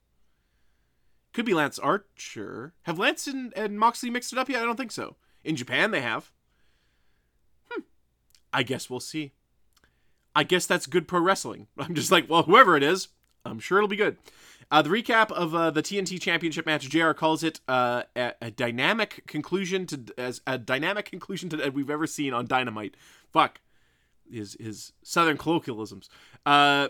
Could 1.33 1.44
be 1.44 1.55
Lance 1.55 1.79
Archer. 1.79 2.72
Have 2.83 2.99
Lance 2.99 3.27
and, 3.27 3.53
and 3.57 3.79
Moxley 3.79 4.11
mixed 4.11 4.33
it 4.33 4.38
up 4.38 4.49
yet? 4.49 4.62
I 4.62 4.64
don't 4.64 4.77
think 4.77 4.92
so. 4.92 5.16
In 5.44 5.57
Japan, 5.57 5.90
they 5.90 6.01
have. 6.01 6.31
Hmm. 7.68 7.83
I 8.53 8.62
guess 8.62 8.88
we'll 8.88 9.01
see. 9.01 9.33
I 10.35 10.44
guess 10.44 10.66
that's 10.66 10.87
good 10.87 11.09
pro 11.09 11.20
wrestling. 11.20 11.66
I'm 11.79 11.94
just 11.94 12.12
like, 12.12 12.31
well, 12.31 12.44
whoever 12.44 12.77
it 12.77 12.83
is, 12.83 13.09
I'm 13.44 13.59
sure 13.59 13.79
it'll 13.79 13.88
be 13.88 13.96
good. 13.96 14.16
Uh, 14.70 14.83
the 14.83 14.90
recap 14.90 15.31
of 15.31 15.55
uh, 15.55 15.70
the 15.70 15.83
TNT 15.83 16.20
Championship 16.20 16.66
match, 16.66 16.88
JR 16.88 17.12
calls 17.12 17.44
it 17.44 17.61
uh, 17.68 18.02
a, 18.16 18.33
a, 18.42 18.50
dynamic 18.50 19.22
conclusion 19.26 19.87
to 19.87 20.12
as 20.18 20.40
a 20.46 20.59
dynamic 20.59 21.09
conclusion 21.09 21.48
to 21.50 21.57
that 21.57 21.72
we've 21.72 21.90
ever 21.90 22.07
seen 22.07 22.33
on 22.33 22.46
Dynamite. 22.46 22.96
Fuck 23.33 23.61
his 24.31 24.57
his 24.59 24.92
Southern 25.05 25.37
colloquialisms. 25.37 26.09
Uh, 26.44 26.88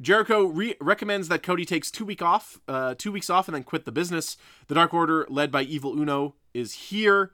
Jericho 0.00 0.44
re- 0.44 0.74
recommends 0.80 1.28
that 1.28 1.42
Cody 1.42 1.66
takes 1.66 1.90
two 1.90 2.06
week 2.06 2.22
off, 2.22 2.60
uh, 2.66 2.94
two 2.96 3.12
weeks 3.12 3.28
off, 3.28 3.46
and 3.46 3.54
then 3.54 3.62
quit 3.62 3.84
the 3.84 3.92
business. 3.92 4.38
The 4.68 4.74
Dark 4.74 4.94
Order, 4.94 5.26
led 5.28 5.52
by 5.52 5.62
Evil 5.62 5.92
Uno, 5.92 6.34
is 6.54 6.72
here, 6.72 7.32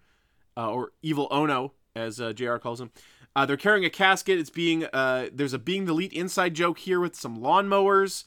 uh, 0.57 0.73
or 0.73 0.93
Evil 1.03 1.29
Ono, 1.31 1.73
as 1.95 2.21
Jr. 2.35 2.57
calls 2.57 2.81
him. 2.81 2.91
they're 3.37 3.57
carrying 3.57 3.85
a 3.85 3.91
casket. 3.91 4.41
It's 4.41 4.51
being 4.51 4.81
there's 4.93 5.53
a 5.53 5.59
being 5.59 5.85
the 5.85 5.93
elite 5.93 6.13
inside 6.13 6.55
joke 6.55 6.79
here 6.79 6.99
with 6.99 7.15
some 7.15 7.39
lawnmowers. 7.39 8.25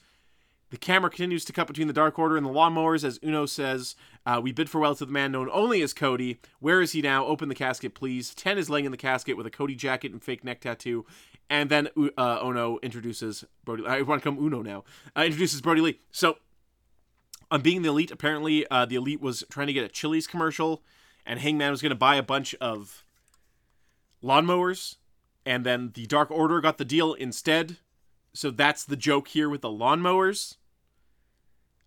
The 0.72 0.78
camera 0.78 1.10
continues 1.10 1.44
to 1.46 1.54
cut 1.54 1.68
between 1.68 1.88
the 1.88 1.94
Dark 1.94 2.18
Order 2.18 2.38
and 2.38 2.46
the 2.46 2.50
lawnmowers 2.50 3.04
as 3.04 3.20
Uno 3.22 3.46
says, 3.46 3.94
uh, 4.26 4.40
We 4.42 4.54
bid 4.54 4.70
farewell 4.70 4.96
to 4.96 5.06
the 5.06 5.12
man 5.12 5.34
known 5.34 5.50
only 5.52 5.82
as 5.82 5.94
Cody. 5.94 6.40
Where 6.62 6.82
is 6.82 6.94
he 6.94 7.02
now? 7.02 7.26
Open 7.26 7.50
the 7.50 7.56
casket, 7.56 7.94
please. 7.94 8.34
Ten 8.34 8.58
is 8.58 8.70
laying 8.70 8.86
in 8.86 8.92
the 8.92 8.98
casket 8.98 9.36
with 9.36 9.46
a 9.46 9.50
Cody 9.50 9.76
jacket 9.76 10.14
and 10.14 10.24
fake 10.24 10.46
neck 10.46 10.62
tattoo. 10.62 11.06
And 11.50 11.70
then 11.70 11.90
uh, 12.18 12.40
Ono 12.40 12.80
introduces 12.82 13.44
Brodie. 13.66 13.86
I 13.86 14.02
want 14.04 14.24
to 14.24 14.30
come 14.30 14.40
Uno 14.40 14.62
now. 14.62 14.86
Uh, 15.16 15.24
introduces 15.24 15.60
Brodie 15.60 15.82
Lee. 15.82 16.00
So, 16.10 16.38
on 17.52 17.62
being 17.62 17.82
the 17.82 17.90
elite, 17.90 18.10
apparently 18.10 18.66
uh, 18.72 18.86
the 18.86 18.96
elite 18.96 19.20
was 19.20 19.44
trying 19.52 19.68
to 19.68 19.74
get 19.74 19.84
a 19.84 19.90
Chili's 19.90 20.26
commercial, 20.26 20.84
and 21.26 21.38
Hangman 21.42 21.72
was 21.72 21.82
going 21.82 21.90
to 21.90 21.96
buy 21.96 22.16
a 22.16 22.24
bunch 22.24 22.56
of 22.62 23.04
lawnmowers, 24.24 24.96
and 25.46 25.66
then 25.66 25.92
the 25.96 26.06
Dark 26.06 26.32
Order 26.32 26.62
got 26.62 26.78
the 26.78 26.86
deal 26.86 27.14
instead. 27.14 27.76
So 28.34 28.52
that's 28.52 28.86
the 28.86 28.96
joke 28.96 29.28
here 29.28 29.50
with 29.50 29.60
the 29.60 29.68
lawnmowers 29.68 30.56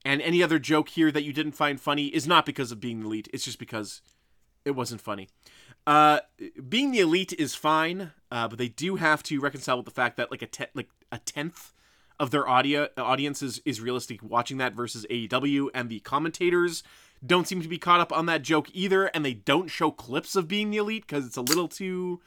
And 0.05 0.21
any 0.21 0.43
other 0.43 0.59
joke 0.59 0.90
here 0.90 1.11
that 1.11 1.23
you 1.23 1.33
didn't 1.33 1.53
find 1.53 1.81
funny 1.81 2.07
is 2.07 2.27
not 2.27 2.45
because 2.45 2.71
of 2.71 2.81
being 2.81 3.01
the 3.01 3.07
elite. 3.07 3.29
It's 3.33 3.45
just 3.45 3.59
because 3.59 4.03
it 4.64 4.73
wasn't 4.73 5.01
funny. 5.01 5.29
Uh, 5.87 6.21
being 6.69 6.90
the 6.90 7.01
elite 7.01 7.33
is 7.35 7.55
fine, 7.55 8.12
uh, 8.31 8.49
but 8.49 8.59
they 8.59 8.69
do 8.69 8.97
have 8.97 9.23
to 9.25 9.40
reconcile 9.40 9.77
with 9.77 9.87
the 9.87 9.93
fact 9.93 10.17
that 10.17 10.31
like 10.31 10.43
a 10.43 10.47
te- 10.47 10.67
like 10.75 10.88
a 11.12 11.19
tenth 11.19 11.73
of 12.19 12.31
their 12.31 12.49
audio 12.49 12.88
audience 12.97 13.43
is, 13.43 13.61
is 13.64 13.81
realistic 13.81 14.23
watching 14.23 14.57
that 14.59 14.75
versus 14.75 15.07
AEW, 15.11 15.69
and 15.75 15.90
the 15.90 16.01
commentators 16.01 16.83
don't 17.25 17.49
seem 17.49 17.61
to 17.61 17.69
be 17.69 17.79
caught 17.79 18.01
up 18.01 18.12
on 18.12 18.27
that 18.27 18.43
joke 18.43 18.69
either, 18.73 19.07
and 19.07 19.25
they 19.25 19.35
don't 19.35 19.69
show 19.69 19.90
clips 19.90 20.37
of 20.37 20.49
being 20.49 20.71
the 20.71 20.79
elite 20.79 21.07
because 21.07 21.27
it's 21.27 21.37
a 21.37 21.43
little 21.43 21.69
too 21.69 22.21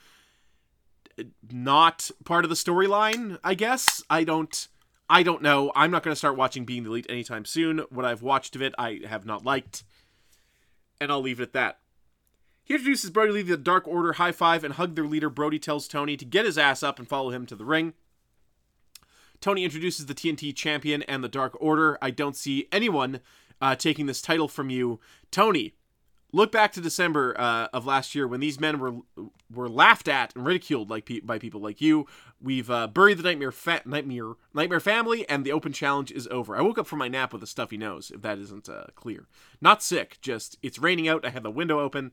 uh, 1.17 1.23
not 1.51 2.11
part 2.25 2.45
of 2.45 2.49
the 2.49 2.55
storyline. 2.55 3.39
I 3.43 3.53
guess 3.55 4.03
I 4.09 4.23
don't. 4.23 4.67
I 5.09 5.23
don't 5.23 5.41
know. 5.41 5.71
I'm 5.75 5.91
not 5.91 6.03
going 6.03 6.11
to 6.11 6.17
start 6.17 6.35
watching 6.35 6.65
Being 6.65 6.83
the 6.83 6.89
Elite 6.89 7.05
anytime 7.09 7.45
soon. 7.45 7.79
What 7.89 8.05
I've 8.05 8.21
watched 8.21 8.55
of 8.55 8.61
it, 8.61 8.73
I 8.77 9.01
have 9.07 9.25
not 9.25 9.45
liked, 9.45 9.83
and 10.99 11.11
I'll 11.11 11.21
leave 11.21 11.39
it 11.39 11.43
at 11.43 11.53
that. 11.53 11.79
He 12.63 12.73
introduces 12.73 13.11
Brodie 13.11 13.31
Lee 13.31 13.43
to 13.43 13.49
the 13.51 13.57
Dark 13.57 13.87
Order, 13.87 14.13
high 14.13 14.33
five, 14.33 14.65
and 14.65 14.73
hug 14.73 14.95
their 14.95 15.07
leader. 15.07 15.29
Brodie 15.29 15.59
tells 15.59 15.87
Tony 15.87 16.17
to 16.17 16.25
get 16.25 16.45
his 16.45 16.57
ass 16.57 16.83
up 16.83 16.99
and 16.99 17.07
follow 17.07 17.29
him 17.29 17.45
to 17.45 17.55
the 17.55 17.63
ring. 17.63 17.93
Tony 19.39 19.63
introduces 19.63 20.07
the 20.07 20.13
TNT 20.13 20.53
champion 20.53 21.03
and 21.03 21.23
the 21.23 21.29
Dark 21.29 21.55
Order. 21.61 21.97
I 22.01 22.11
don't 22.11 22.35
see 22.35 22.67
anyone 22.71 23.21
uh, 23.61 23.75
taking 23.75 24.05
this 24.05 24.21
title 24.21 24.49
from 24.49 24.69
you, 24.69 24.99
Tony. 25.31 25.75
Look 26.33 26.51
back 26.51 26.73
to 26.73 26.81
December 26.81 27.33
uh, 27.39 27.67
of 27.71 27.85
last 27.85 28.13
year 28.13 28.27
when 28.27 28.41
these 28.41 28.59
men 28.59 28.79
were 28.79 28.95
were 29.53 29.69
laughed 29.69 30.09
at 30.09 30.35
and 30.35 30.45
ridiculed 30.45 30.89
like 30.89 31.05
pe- 31.05 31.21
by 31.21 31.39
people 31.39 31.61
like 31.61 31.79
you. 31.79 32.05
We've 32.41 32.69
uh, 32.69 32.87
buried 32.87 33.17
the 33.17 33.23
nightmare 33.23 33.53
fa- 33.53 33.81
nightmare 33.85 34.33
nightmare 34.53 34.81
family, 34.81 35.27
and 35.29 35.45
the 35.45 35.53
open 35.53 35.71
challenge 35.71 36.11
is 36.11 36.27
over. 36.27 36.57
I 36.57 36.61
woke 36.61 36.77
up 36.77 36.87
from 36.87 36.99
my 36.99 37.07
nap 37.07 37.31
with 37.31 37.43
a 37.43 37.47
stuffy 37.47 37.77
nose. 37.77 38.11
If 38.13 38.21
that 38.23 38.39
isn't 38.39 38.67
uh, 38.67 38.87
clear, 38.95 39.27
not 39.61 39.81
sick, 39.81 40.17
just 40.21 40.57
it's 40.61 40.79
raining 40.79 41.07
out. 41.07 41.25
I 41.25 41.29
had 41.29 41.43
the 41.43 41.51
window 41.51 41.79
open 41.79 42.11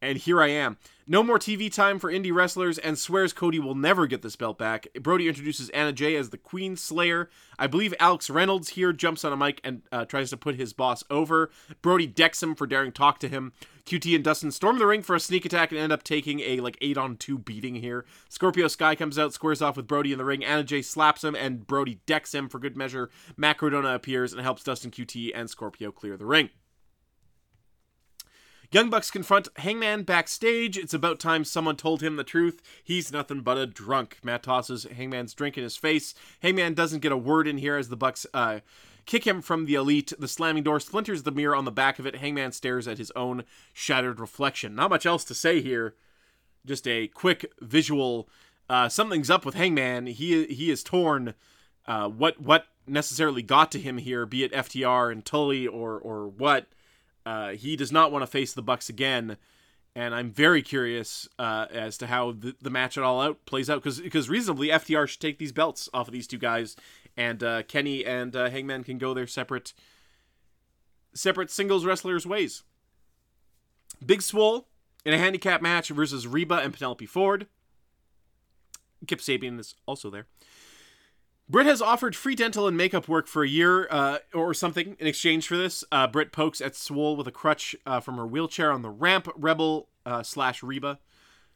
and 0.00 0.18
here 0.18 0.40
I 0.40 0.48
am. 0.48 0.76
No 1.08 1.22
more 1.22 1.38
TV 1.38 1.72
time 1.72 2.00
for 2.00 2.10
indie 2.10 2.34
wrestlers, 2.34 2.78
and 2.78 2.98
swears 2.98 3.32
Cody 3.32 3.60
will 3.60 3.76
never 3.76 4.08
get 4.08 4.22
this 4.22 4.34
belt 4.34 4.58
back. 4.58 4.88
Brodie 5.00 5.28
introduces 5.28 5.68
Anna 5.70 5.92
Jay 5.92 6.16
as 6.16 6.30
the 6.30 6.38
Queen 6.38 6.76
Slayer. 6.76 7.30
I 7.58 7.68
believe 7.68 7.94
Alex 8.00 8.28
Reynolds 8.28 8.70
here 8.70 8.92
jumps 8.92 9.24
on 9.24 9.32
a 9.32 9.36
mic 9.36 9.60
and 9.62 9.82
uh, 9.92 10.04
tries 10.04 10.30
to 10.30 10.36
put 10.36 10.56
his 10.56 10.72
boss 10.72 11.04
over. 11.08 11.50
Brodie 11.80 12.08
decks 12.08 12.42
him 12.42 12.56
for 12.56 12.66
daring 12.66 12.90
talk 12.90 13.20
to 13.20 13.28
him. 13.28 13.52
QT 13.86 14.16
and 14.16 14.24
Dustin 14.24 14.50
storm 14.50 14.80
the 14.80 14.86
ring 14.86 15.00
for 15.00 15.14
a 15.14 15.20
sneak 15.20 15.44
attack 15.44 15.70
and 15.70 15.78
end 15.78 15.92
up 15.92 16.02
taking 16.02 16.40
a 16.40 16.58
like 16.58 16.76
eight 16.80 16.98
on 16.98 17.16
two 17.16 17.38
beating 17.38 17.76
here. 17.76 18.04
Scorpio 18.28 18.66
Sky 18.66 18.96
comes 18.96 19.16
out, 19.16 19.32
squares 19.32 19.62
off 19.62 19.76
with 19.76 19.86
Brodie 19.86 20.10
in 20.10 20.18
the 20.18 20.24
ring. 20.24 20.44
Anna 20.44 20.64
Jay 20.64 20.82
slaps 20.82 21.22
him, 21.22 21.36
and 21.36 21.68
Brodie 21.68 22.00
decks 22.04 22.34
him 22.34 22.48
for 22.48 22.58
good 22.58 22.76
measure. 22.76 23.10
Matt 23.36 23.58
Cardona 23.58 23.94
appears 23.94 24.32
and 24.32 24.42
helps 24.42 24.64
Dustin 24.64 24.90
QT 24.90 25.30
and 25.36 25.48
Scorpio 25.48 25.92
clear 25.92 26.16
the 26.16 26.26
ring. 26.26 26.50
Young 28.70 28.90
Bucks 28.90 29.10
confront 29.10 29.48
Hangman 29.58 30.02
backstage. 30.02 30.76
It's 30.76 30.94
about 30.94 31.20
time 31.20 31.44
someone 31.44 31.76
told 31.76 32.02
him 32.02 32.16
the 32.16 32.24
truth. 32.24 32.60
He's 32.82 33.12
nothing 33.12 33.40
but 33.40 33.58
a 33.58 33.66
drunk. 33.66 34.18
Matt 34.22 34.42
tosses 34.42 34.84
Hangman's 34.84 35.34
drink 35.34 35.56
in 35.56 35.62
his 35.62 35.76
face. 35.76 36.14
Hangman 36.40 36.74
doesn't 36.74 37.02
get 37.02 37.12
a 37.12 37.16
word 37.16 37.46
in 37.46 37.58
here 37.58 37.76
as 37.76 37.88
the 37.88 37.96
Bucks 37.96 38.26
uh, 38.34 38.60
kick 39.06 39.26
him 39.26 39.40
from 39.40 39.66
the 39.66 39.74
elite. 39.74 40.12
The 40.18 40.28
slamming 40.28 40.64
door 40.64 40.80
splinters 40.80 41.22
the 41.22 41.30
mirror 41.30 41.54
on 41.54 41.64
the 41.64 41.70
back 41.70 41.98
of 41.98 42.06
it. 42.06 42.16
Hangman 42.16 42.52
stares 42.52 42.88
at 42.88 42.98
his 42.98 43.12
own 43.12 43.44
shattered 43.72 44.18
reflection. 44.18 44.74
Not 44.74 44.90
much 44.90 45.06
else 45.06 45.24
to 45.24 45.34
say 45.34 45.60
here. 45.60 45.94
Just 46.64 46.88
a 46.88 47.06
quick 47.08 47.52
visual. 47.60 48.28
Uh, 48.68 48.88
something's 48.88 49.30
up 49.30 49.44
with 49.46 49.54
Hangman. 49.54 50.06
He 50.06 50.46
he 50.46 50.70
is 50.70 50.82
torn. 50.82 51.34
Uh, 51.86 52.08
what 52.08 52.40
what 52.40 52.66
necessarily 52.88 53.42
got 53.42 53.70
to 53.72 53.80
him 53.80 53.98
here, 53.98 54.26
be 54.26 54.42
it 54.42 54.52
FTR 54.52 55.12
and 55.12 55.24
Tully 55.24 55.68
or 55.68 55.98
or 55.98 56.26
what. 56.26 56.66
Uh, 57.26 57.50
he 57.50 57.74
does 57.74 57.90
not 57.90 58.12
want 58.12 58.22
to 58.22 58.26
face 58.26 58.54
the 58.54 58.62
Bucks 58.62 58.88
again, 58.88 59.36
and 59.96 60.14
I'm 60.14 60.30
very 60.30 60.62
curious 60.62 61.28
uh, 61.40 61.66
as 61.72 61.98
to 61.98 62.06
how 62.06 62.30
the, 62.30 62.54
the 62.62 62.70
match 62.70 62.96
at 62.96 63.02
All 63.02 63.20
Out 63.20 63.44
plays 63.46 63.68
out 63.68 63.82
because 63.82 64.00
because 64.00 64.28
reasonably 64.28 64.68
FTR 64.68 65.08
should 65.08 65.20
take 65.20 65.38
these 65.38 65.50
belts 65.50 65.88
off 65.92 66.06
of 66.06 66.12
these 66.12 66.28
two 66.28 66.38
guys, 66.38 66.76
and 67.16 67.42
uh, 67.42 67.64
Kenny 67.64 68.06
and 68.06 68.36
uh, 68.36 68.48
Hangman 68.48 68.84
can 68.84 68.96
go 68.96 69.12
their 69.12 69.26
separate 69.26 69.72
separate 71.14 71.50
singles 71.50 71.84
wrestlers 71.84 72.24
ways. 72.24 72.62
Big 74.04 74.22
Swole 74.22 74.68
in 75.04 75.12
a 75.12 75.18
handicap 75.18 75.60
match 75.60 75.88
versus 75.88 76.28
Reba 76.28 76.56
and 76.56 76.72
Penelope 76.72 77.06
Ford. 77.06 77.48
Kip 79.08 79.18
Sabian 79.18 79.58
is 79.58 79.74
also 79.84 80.10
there. 80.10 80.26
Britt 81.48 81.66
has 81.66 81.80
offered 81.80 82.16
free 82.16 82.34
dental 82.34 82.66
and 82.66 82.76
makeup 82.76 83.06
work 83.06 83.28
for 83.28 83.44
a 83.44 83.48
year 83.48 83.86
uh, 83.90 84.18
or 84.34 84.52
something 84.52 84.96
in 84.98 85.06
exchange 85.06 85.46
for 85.46 85.56
this. 85.56 85.84
Uh, 85.92 86.08
Britt 86.08 86.32
pokes 86.32 86.60
at 86.60 86.74
Swole 86.74 87.16
with 87.16 87.28
a 87.28 87.32
crutch 87.32 87.76
uh, 87.86 88.00
from 88.00 88.16
her 88.16 88.26
wheelchair 88.26 88.72
on 88.72 88.82
the 88.82 88.90
ramp. 88.90 89.28
Rebel 89.36 89.88
uh, 90.04 90.24
slash 90.24 90.62
Reba. 90.62 90.98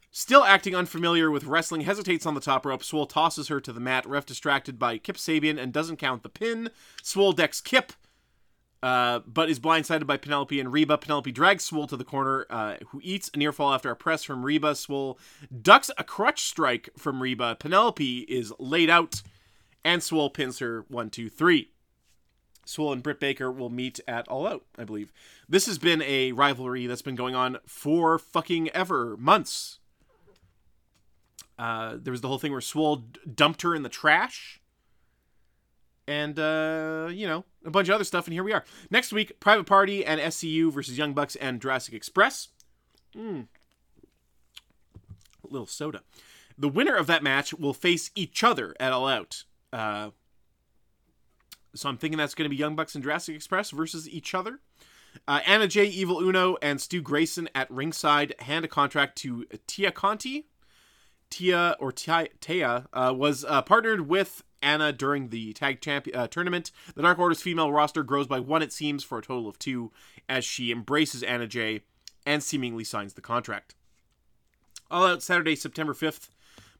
Still 0.09 0.43
acting 0.43 0.75
unfamiliar 0.75 1.29
with 1.29 1.45
wrestling, 1.45 1.81
hesitates 1.81 2.25
on 2.25 2.35
the 2.35 2.41
top 2.41 2.65
rope. 2.65 2.83
Swole 2.83 3.05
tosses 3.05 3.49
her 3.49 3.59
to 3.61 3.73
the 3.73 3.79
mat. 3.79 4.05
Ref 4.05 4.25
distracted 4.25 4.79
by 4.79 4.97
Kip 4.97 5.17
Sabian 5.17 5.57
and 5.57 5.73
doesn't 5.73 5.97
count 5.97 6.23
the 6.23 6.29
pin. 6.29 6.69
Swole 7.01 7.31
decks 7.31 7.61
Kip, 7.61 7.93
uh, 8.83 9.19
but 9.25 9.49
is 9.49 9.59
blindsided 9.59 10.05
by 10.05 10.17
Penelope 10.17 10.59
and 10.59 10.71
Reba. 10.71 10.97
Penelope 10.97 11.31
drags 11.31 11.63
Swole 11.63 11.87
to 11.87 11.97
the 11.97 12.03
corner, 12.03 12.45
uh, 12.49 12.75
who 12.89 12.99
eats 13.03 13.29
a 13.33 13.37
near 13.37 13.53
fall 13.53 13.73
after 13.73 13.89
a 13.89 13.95
press 13.95 14.23
from 14.23 14.45
Reba. 14.45 14.75
Swole 14.75 15.17
ducks 15.61 15.91
a 15.97 16.03
crutch 16.03 16.41
strike 16.41 16.89
from 16.97 17.21
Reba. 17.21 17.55
Penelope 17.57 18.19
is 18.21 18.53
laid 18.57 18.89
out 18.89 19.21
and 19.83 20.01
Swole 20.01 20.29
two, 20.29 21.29
three. 21.29 21.71
Swole 22.65 22.93
and 22.93 23.03
Britt 23.03 23.19
Baker 23.19 23.51
will 23.51 23.69
meet 23.69 23.99
at 24.07 24.27
All 24.27 24.47
Out, 24.47 24.65
I 24.77 24.83
believe. 24.83 25.11
This 25.49 25.65
has 25.65 25.77
been 25.77 26.01
a 26.03 26.31
rivalry 26.31 26.87
that's 26.87 27.01
been 27.01 27.15
going 27.15 27.35
on 27.35 27.57
for 27.65 28.17
fucking 28.19 28.69
ever, 28.69 29.17
months. 29.17 29.79
Uh, 31.57 31.97
there 32.01 32.11
was 32.11 32.21
the 32.21 32.27
whole 32.27 32.37
thing 32.37 32.51
where 32.51 32.61
Swole 32.61 33.03
dumped 33.35 33.61
her 33.61 33.75
in 33.75 33.83
the 33.83 33.89
trash. 33.89 34.59
And, 36.07 36.39
uh, 36.39 37.09
you 37.11 37.27
know, 37.27 37.45
a 37.63 37.69
bunch 37.69 37.87
of 37.87 37.95
other 37.95 38.03
stuff, 38.03 38.25
and 38.25 38.33
here 38.33 38.43
we 38.43 38.53
are. 38.53 38.63
Next 38.89 39.13
week, 39.13 39.39
Private 39.39 39.65
Party 39.65 40.03
and 40.03 40.19
SCU 40.19 40.71
versus 40.71 40.97
Young 40.97 41.13
Bucks 41.13 41.35
and 41.35 41.61
Jurassic 41.61 41.93
Express. 41.93 42.49
Mm. 43.15 43.47
A 45.43 45.47
little 45.47 45.67
soda. 45.67 46.01
The 46.57 46.69
winner 46.69 46.95
of 46.95 47.07
that 47.07 47.23
match 47.23 47.53
will 47.53 47.73
face 47.73 48.11
each 48.15 48.43
other 48.43 48.75
at 48.79 48.91
All 48.91 49.07
Out. 49.07 49.43
Uh, 49.71 50.09
so 51.73 51.89
I'm 51.89 51.97
thinking 51.97 52.17
that's 52.17 52.35
going 52.35 52.45
to 52.45 52.49
be 52.49 52.55
Young 52.55 52.75
Bucks 52.75 52.95
and 52.95 53.03
Jurassic 53.03 53.35
Express 53.35 53.71
versus 53.71 54.09
each 54.09 54.33
other. 54.33 54.59
Uh, 55.27 55.41
Anna 55.45 55.67
Jay, 55.67 55.85
Evil 55.85 56.19
Uno, 56.19 56.57
and 56.61 56.79
Stu 56.79 57.01
Grayson 57.01 57.49
at 57.53 57.69
ringside 57.69 58.33
hand 58.39 58.65
a 58.65 58.67
contract 58.67 59.17
to 59.19 59.45
Tia 59.67 59.91
Conti. 59.91 60.47
Tia 61.29 61.77
or 61.79 61.91
Tia, 61.91 62.27
Tia 62.39 62.87
uh, 62.93 63.13
was 63.15 63.45
uh, 63.45 63.61
partnered 63.61 64.07
with 64.07 64.43
Anna 64.61 64.91
during 64.91 65.29
the 65.29 65.53
tag 65.53 65.81
champ 65.81 66.07
uh, 66.13 66.27
tournament. 66.27 66.71
The 66.95 67.01
Dark 67.01 67.19
Order's 67.19 67.41
female 67.41 67.71
roster 67.71 68.03
grows 68.03 68.27
by 68.27 68.39
one, 68.39 68.61
it 68.61 68.73
seems, 68.73 69.03
for 69.03 69.17
a 69.17 69.21
total 69.21 69.47
of 69.47 69.57
two, 69.57 69.91
as 70.27 70.45
she 70.45 70.71
embraces 70.71 71.23
Anna 71.23 71.47
Jay 71.47 71.81
and 72.25 72.43
seemingly 72.43 72.83
signs 72.83 73.13
the 73.13 73.21
contract. 73.21 73.75
All 74.89 75.05
out 75.05 75.23
Saturday, 75.23 75.55
September 75.55 75.93
5th. 75.93 76.29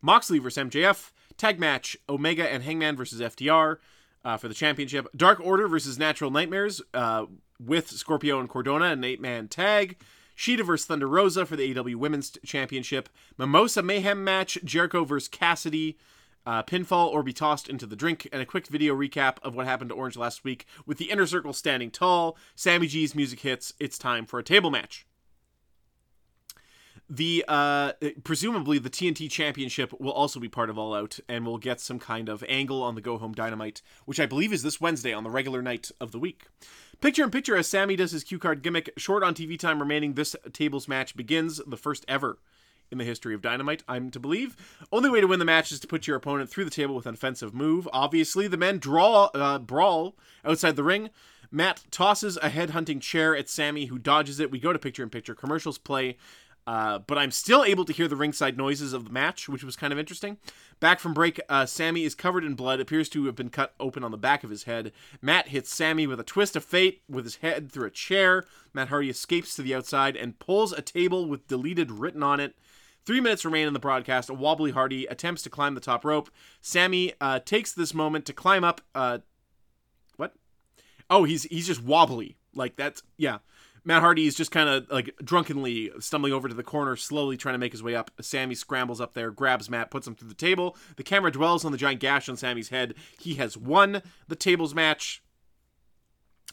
Moxley 0.01 0.39
versus 0.39 0.63
MJF. 0.63 1.11
Tag 1.41 1.59
match 1.59 1.97
Omega 2.07 2.47
and 2.47 2.61
Hangman 2.61 2.95
versus 2.95 3.19
FTR 3.19 3.77
uh, 4.23 4.37
for 4.37 4.47
the 4.47 4.53
championship. 4.53 5.07
Dark 5.17 5.39
Order 5.39 5.67
versus 5.67 5.97
Natural 5.97 6.29
Nightmares 6.29 6.83
uh, 6.93 7.25
with 7.59 7.89
Scorpio 7.89 8.39
and 8.39 8.47
Cardona, 8.47 8.91
an 8.91 9.03
eight 9.03 9.19
man 9.19 9.47
tag. 9.47 9.97
Shida 10.37 10.63
versus 10.63 10.85
Thunder 10.85 11.07
Rosa 11.07 11.47
for 11.47 11.55
the 11.55 11.73
AEW 11.73 11.95
Women's 11.95 12.37
Championship. 12.45 13.09
Mimosa 13.39 13.81
Mayhem 13.81 14.23
match 14.23 14.59
Jericho 14.63 15.03
versus 15.03 15.27
Cassidy. 15.27 15.97
Uh, 16.45 16.61
pinfall 16.61 17.07
or 17.07 17.23
be 17.23 17.33
tossed 17.33 17.67
into 17.67 17.87
the 17.87 17.95
drink, 17.95 18.27
and 18.31 18.39
a 18.39 18.45
quick 18.45 18.67
video 18.67 18.95
recap 18.95 19.37
of 19.41 19.55
what 19.55 19.65
happened 19.65 19.89
to 19.89 19.95
Orange 19.95 20.17
last 20.17 20.43
week 20.43 20.67
with 20.85 20.99
the 20.99 21.09
inner 21.09 21.25
circle 21.25 21.53
standing 21.53 21.89
tall. 21.89 22.37
Sammy 22.53 22.85
G's 22.85 23.15
music 23.15 23.39
hits. 23.39 23.73
It's 23.79 23.97
time 23.97 24.27
for 24.27 24.37
a 24.37 24.43
table 24.43 24.69
match 24.69 25.07
the 27.11 27.43
uh 27.49 27.91
presumably 28.23 28.79
the 28.79 28.89
TNT 28.89 29.29
championship 29.29 29.91
will 29.99 30.13
also 30.13 30.39
be 30.39 30.47
part 30.47 30.69
of 30.69 30.77
All 30.77 30.95
Out 30.95 31.19
and 31.27 31.45
we'll 31.45 31.57
get 31.57 31.81
some 31.81 31.99
kind 31.99 32.29
of 32.29 32.41
angle 32.47 32.81
on 32.81 32.95
the 32.95 33.01
Go 33.01 33.17
Home 33.17 33.33
Dynamite, 33.33 33.81
which 34.05 34.19
I 34.19 34.25
believe 34.25 34.53
is 34.53 34.63
this 34.63 34.79
Wednesday 34.79 35.11
on 35.11 35.25
the 35.25 35.29
regular 35.29 35.61
night 35.61 35.91
of 35.99 36.13
the 36.13 36.19
week. 36.19 36.47
Picture 37.01 37.23
in 37.23 37.29
picture 37.29 37.57
as 37.57 37.67
Sammy 37.67 37.97
does 37.97 38.11
his 38.11 38.23
cue 38.23 38.39
card 38.39 38.61
gimmick, 38.61 38.91
short 38.95 39.23
on 39.23 39.33
TV 39.33 39.59
time 39.59 39.79
remaining, 39.79 40.13
this 40.13 40.37
tables 40.53 40.87
match 40.87 41.15
begins, 41.17 41.59
the 41.67 41.75
first 41.75 42.05
ever 42.07 42.37
in 42.89 42.97
the 42.97 43.03
history 43.03 43.33
of 43.33 43.41
Dynamite, 43.41 43.83
I'm 43.89 44.09
to 44.11 44.19
believe. 44.19 44.55
Only 44.91 45.09
way 45.09 45.19
to 45.19 45.27
win 45.27 45.39
the 45.39 45.45
match 45.45 45.71
is 45.71 45.79
to 45.81 45.87
put 45.87 46.07
your 46.07 46.17
opponent 46.17 46.49
through 46.49 46.65
the 46.65 46.71
table 46.71 46.95
with 46.95 47.05
an 47.05 47.13
offensive 47.15 47.53
move. 47.53 47.89
Obviously, 47.91 48.47
the 48.47 48.57
men 48.57 48.77
draw 48.77 49.25
uh, 49.33 49.59
brawl 49.59 50.15
outside 50.45 50.75
the 50.75 50.83
ring. 50.83 51.09
Matt 51.49 51.83
tosses 51.91 52.37
a 52.41 52.49
head 52.49 52.69
hunting 52.69 52.99
chair 53.01 53.35
at 53.35 53.49
Sammy, 53.49 53.85
who 53.85 53.97
dodges 53.97 54.39
it. 54.39 54.51
We 54.51 54.59
go 54.59 54.71
to 54.71 54.79
picture 54.79 55.03
in 55.03 55.09
picture. 55.09 55.35
Commercials 55.35 55.77
play. 55.77 56.17
Uh, 56.67 56.99
but 56.99 57.17
I'm 57.17 57.31
still 57.31 57.63
able 57.63 57.85
to 57.85 57.93
hear 57.93 58.07
the 58.07 58.15
ringside 58.15 58.57
noises 58.57 58.93
of 58.93 59.05
the 59.05 59.11
match, 59.11 59.49
which 59.49 59.63
was 59.63 59.75
kind 59.75 59.91
of 59.91 59.97
interesting. 59.97 60.37
Back 60.79 60.99
from 60.99 61.13
break, 61.13 61.39
uh, 61.49 61.65
Sammy 61.65 62.03
is 62.03 62.15
covered 62.15 62.43
in 62.43 62.53
blood, 62.53 62.79
appears 62.79 63.09
to 63.09 63.25
have 63.25 63.35
been 63.35 63.49
cut 63.49 63.73
open 63.79 64.03
on 64.03 64.11
the 64.11 64.17
back 64.17 64.43
of 64.43 64.49
his 64.49 64.63
head. 64.63 64.91
Matt 65.21 65.49
hits 65.49 65.73
Sammy 65.73 66.05
with 66.05 66.19
a 66.19 66.23
twist 66.23 66.55
of 66.55 66.63
fate 66.63 67.01
with 67.09 67.25
his 67.25 67.37
head 67.37 67.71
through 67.71 67.87
a 67.87 67.91
chair. 67.91 68.45
Matt 68.73 68.89
Hardy 68.89 69.09
escapes 69.09 69.55
to 69.55 69.61
the 69.61 69.73
outside 69.73 70.15
and 70.15 70.39
pulls 70.39 70.71
a 70.71 70.81
table 70.81 71.27
with 71.27 71.47
deleted 71.47 71.91
written 71.91 72.21
on 72.23 72.39
it. 72.39 72.55
Three 73.05 73.21
minutes 73.21 73.43
remain 73.43 73.67
in 73.67 73.73
the 73.73 73.79
broadcast. 73.79 74.29
A 74.29 74.33
wobbly 74.33 74.71
Hardy 74.71 75.05
attempts 75.07 75.41
to 75.43 75.49
climb 75.49 75.73
the 75.73 75.81
top 75.81 76.05
rope. 76.05 76.29
Sammy 76.61 77.13
uh, 77.19 77.39
takes 77.39 77.73
this 77.73 77.93
moment 77.93 78.25
to 78.27 78.33
climb 78.33 78.63
up. 78.63 78.81
Uh, 78.93 79.19
what? 80.17 80.35
Oh, 81.09 81.23
he's 81.23 81.43
he's 81.43 81.65
just 81.65 81.83
wobbly. 81.83 82.37
Like 82.53 82.75
that's 82.75 83.01
yeah. 83.17 83.39
Matt 83.83 84.01
Hardy 84.01 84.27
is 84.27 84.35
just 84.35 84.51
kind 84.51 84.69
of 84.69 84.89
like 84.91 85.15
drunkenly 85.23 85.91
stumbling 85.99 86.33
over 86.33 86.47
to 86.47 86.53
the 86.53 86.63
corner, 86.63 86.95
slowly 86.95 87.35
trying 87.35 87.55
to 87.55 87.59
make 87.59 87.71
his 87.71 87.81
way 87.81 87.95
up. 87.95 88.11
Sammy 88.21 88.53
scrambles 88.53 89.01
up 89.01 89.13
there, 89.13 89.31
grabs 89.31 89.69
Matt, 89.69 89.89
puts 89.89 90.05
him 90.07 90.15
through 90.15 90.29
the 90.29 90.35
table. 90.35 90.77
The 90.97 91.03
camera 91.03 91.31
dwells 91.31 91.65
on 91.65 91.71
the 91.71 91.77
giant 91.77 91.99
gash 91.99 92.29
on 92.29 92.37
Sammy's 92.37 92.69
head. 92.69 92.93
He 93.19 93.35
has 93.35 93.57
won 93.57 94.03
the 94.27 94.35
tables 94.35 94.75
match. 94.75 95.23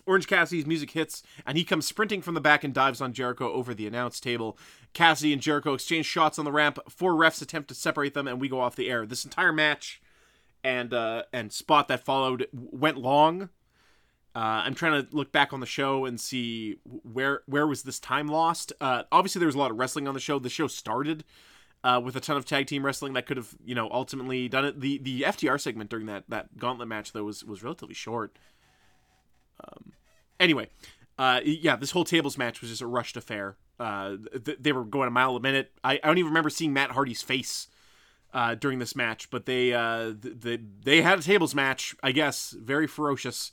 Orange 0.07 0.27
Cassidy's 0.27 0.65
music 0.65 0.93
hits, 0.93 1.23
and 1.45 1.59
he 1.59 1.65
comes 1.65 1.87
sprinting 1.87 2.23
from 2.23 2.33
the 2.33 2.41
back 2.41 2.65
and 2.65 2.73
dives 2.73 3.03
on 3.03 3.13
Jericho 3.13 3.53
over 3.53 3.75
the 3.75 3.87
announce 3.87 4.21
table. 4.21 4.57
Cassidy 4.95 5.35
and 5.35 5.43
Jericho 5.43 5.75
exchange 5.75 6.07
shots 6.07 6.39
on 6.39 6.47
the 6.47 6.53
ramp. 6.53 6.79
Four 6.89 7.13
refs 7.13 7.43
attempt 7.43 7.69
to 7.69 7.75
separate 7.75 8.15
them, 8.15 8.27
and 8.27 8.41
we 8.41 8.49
go 8.49 8.59
off 8.59 8.75
the 8.75 8.89
air. 8.89 9.05
This 9.05 9.27
entire 9.27 9.53
match 9.53 10.01
and 10.65 10.95
uh, 10.95 11.25
and 11.31 11.53
spot 11.53 11.89
that 11.89 12.05
followed 12.05 12.47
went 12.53 12.97
long. 12.97 13.51
Uh, 14.35 14.63
I'm 14.65 14.75
trying 14.75 15.03
to 15.03 15.17
look 15.17 15.33
back 15.33 15.53
on 15.53 15.61
the 15.61 15.67
show 15.67 16.05
and 16.05 16.21
see 16.21 16.79
where 16.85 17.43
where 17.47 17.67
was 17.67 17.83
this 17.83 17.99
time 17.99 18.29
lost. 18.29 18.73
Uh, 18.81 19.05
obviously, 19.11 19.39
there 19.41 19.47
was 19.47 19.55
a 19.55 19.59
lot 19.59 19.71
of 19.71 19.79
wrestling 19.79 20.07
on 20.07 20.15
the 20.15 20.21
show. 20.21 20.39
The 20.39 20.49
show 20.49 20.67
started 20.67 21.25
uh, 21.83 22.01
with 22.03 22.17
a 22.17 22.21
ton 22.21 22.37
of 22.37 22.45
tag 22.45 22.67
team 22.67 22.85
wrestling 22.85 23.15
that 23.15 23.27
could 23.27 23.37
have 23.37 23.55
you 23.65 23.75
know 23.75 23.89
ultimately 23.91 24.49
done 24.49 24.65
it. 24.65 24.81
The 24.81 24.99
the 24.99 25.23
FTR 25.23 25.61
segment 25.61 25.91
during 25.91 26.07
that 26.07 26.25
that 26.29 26.57
gauntlet 26.59 26.89
match 26.89 27.13
though 27.13 27.25
was 27.25 27.45
was 27.45 27.63
relatively 27.63 27.95
short. 27.95 28.39
Um, 29.65 29.93
anyway, 30.39 30.69
uh, 31.19 31.41
yeah, 31.45 31.77
this 31.77 31.91
whole 31.93 32.05
tables 32.05 32.39
match 32.39 32.61
was 32.61 32.71
just 32.71 32.83
a 32.83 32.87
rushed 32.87 33.17
affair. 33.17 33.57
Uh, 33.81 34.17
th- 34.45 34.59
they 34.61 34.73
were 34.73 34.85
going 34.85 35.09
a 35.09 35.11
mile 35.11 35.37
a 35.37 35.41
minute. 35.41 35.73
I, 35.83 35.95
I 35.95 36.07
don't 36.07 36.19
even 36.19 36.31
remember 36.31 36.51
seeing 36.51 36.73
Matt 36.73 36.91
Hardy's 36.91 37.23
face 37.23 37.69
uh, 38.35 38.55
during 38.55 38.79
this 38.79 38.95
match, 38.95 39.31
but 39.31 39.47
they 39.47 39.71
th- 39.71 40.37
they 40.41 40.59
they 40.85 41.03
had 41.03 41.19
a 41.19 41.23
tables 41.23 41.55
match, 41.55 41.97
I 42.03 42.13
guess, 42.13 42.55
very 42.59 42.87
ferocious 42.87 43.53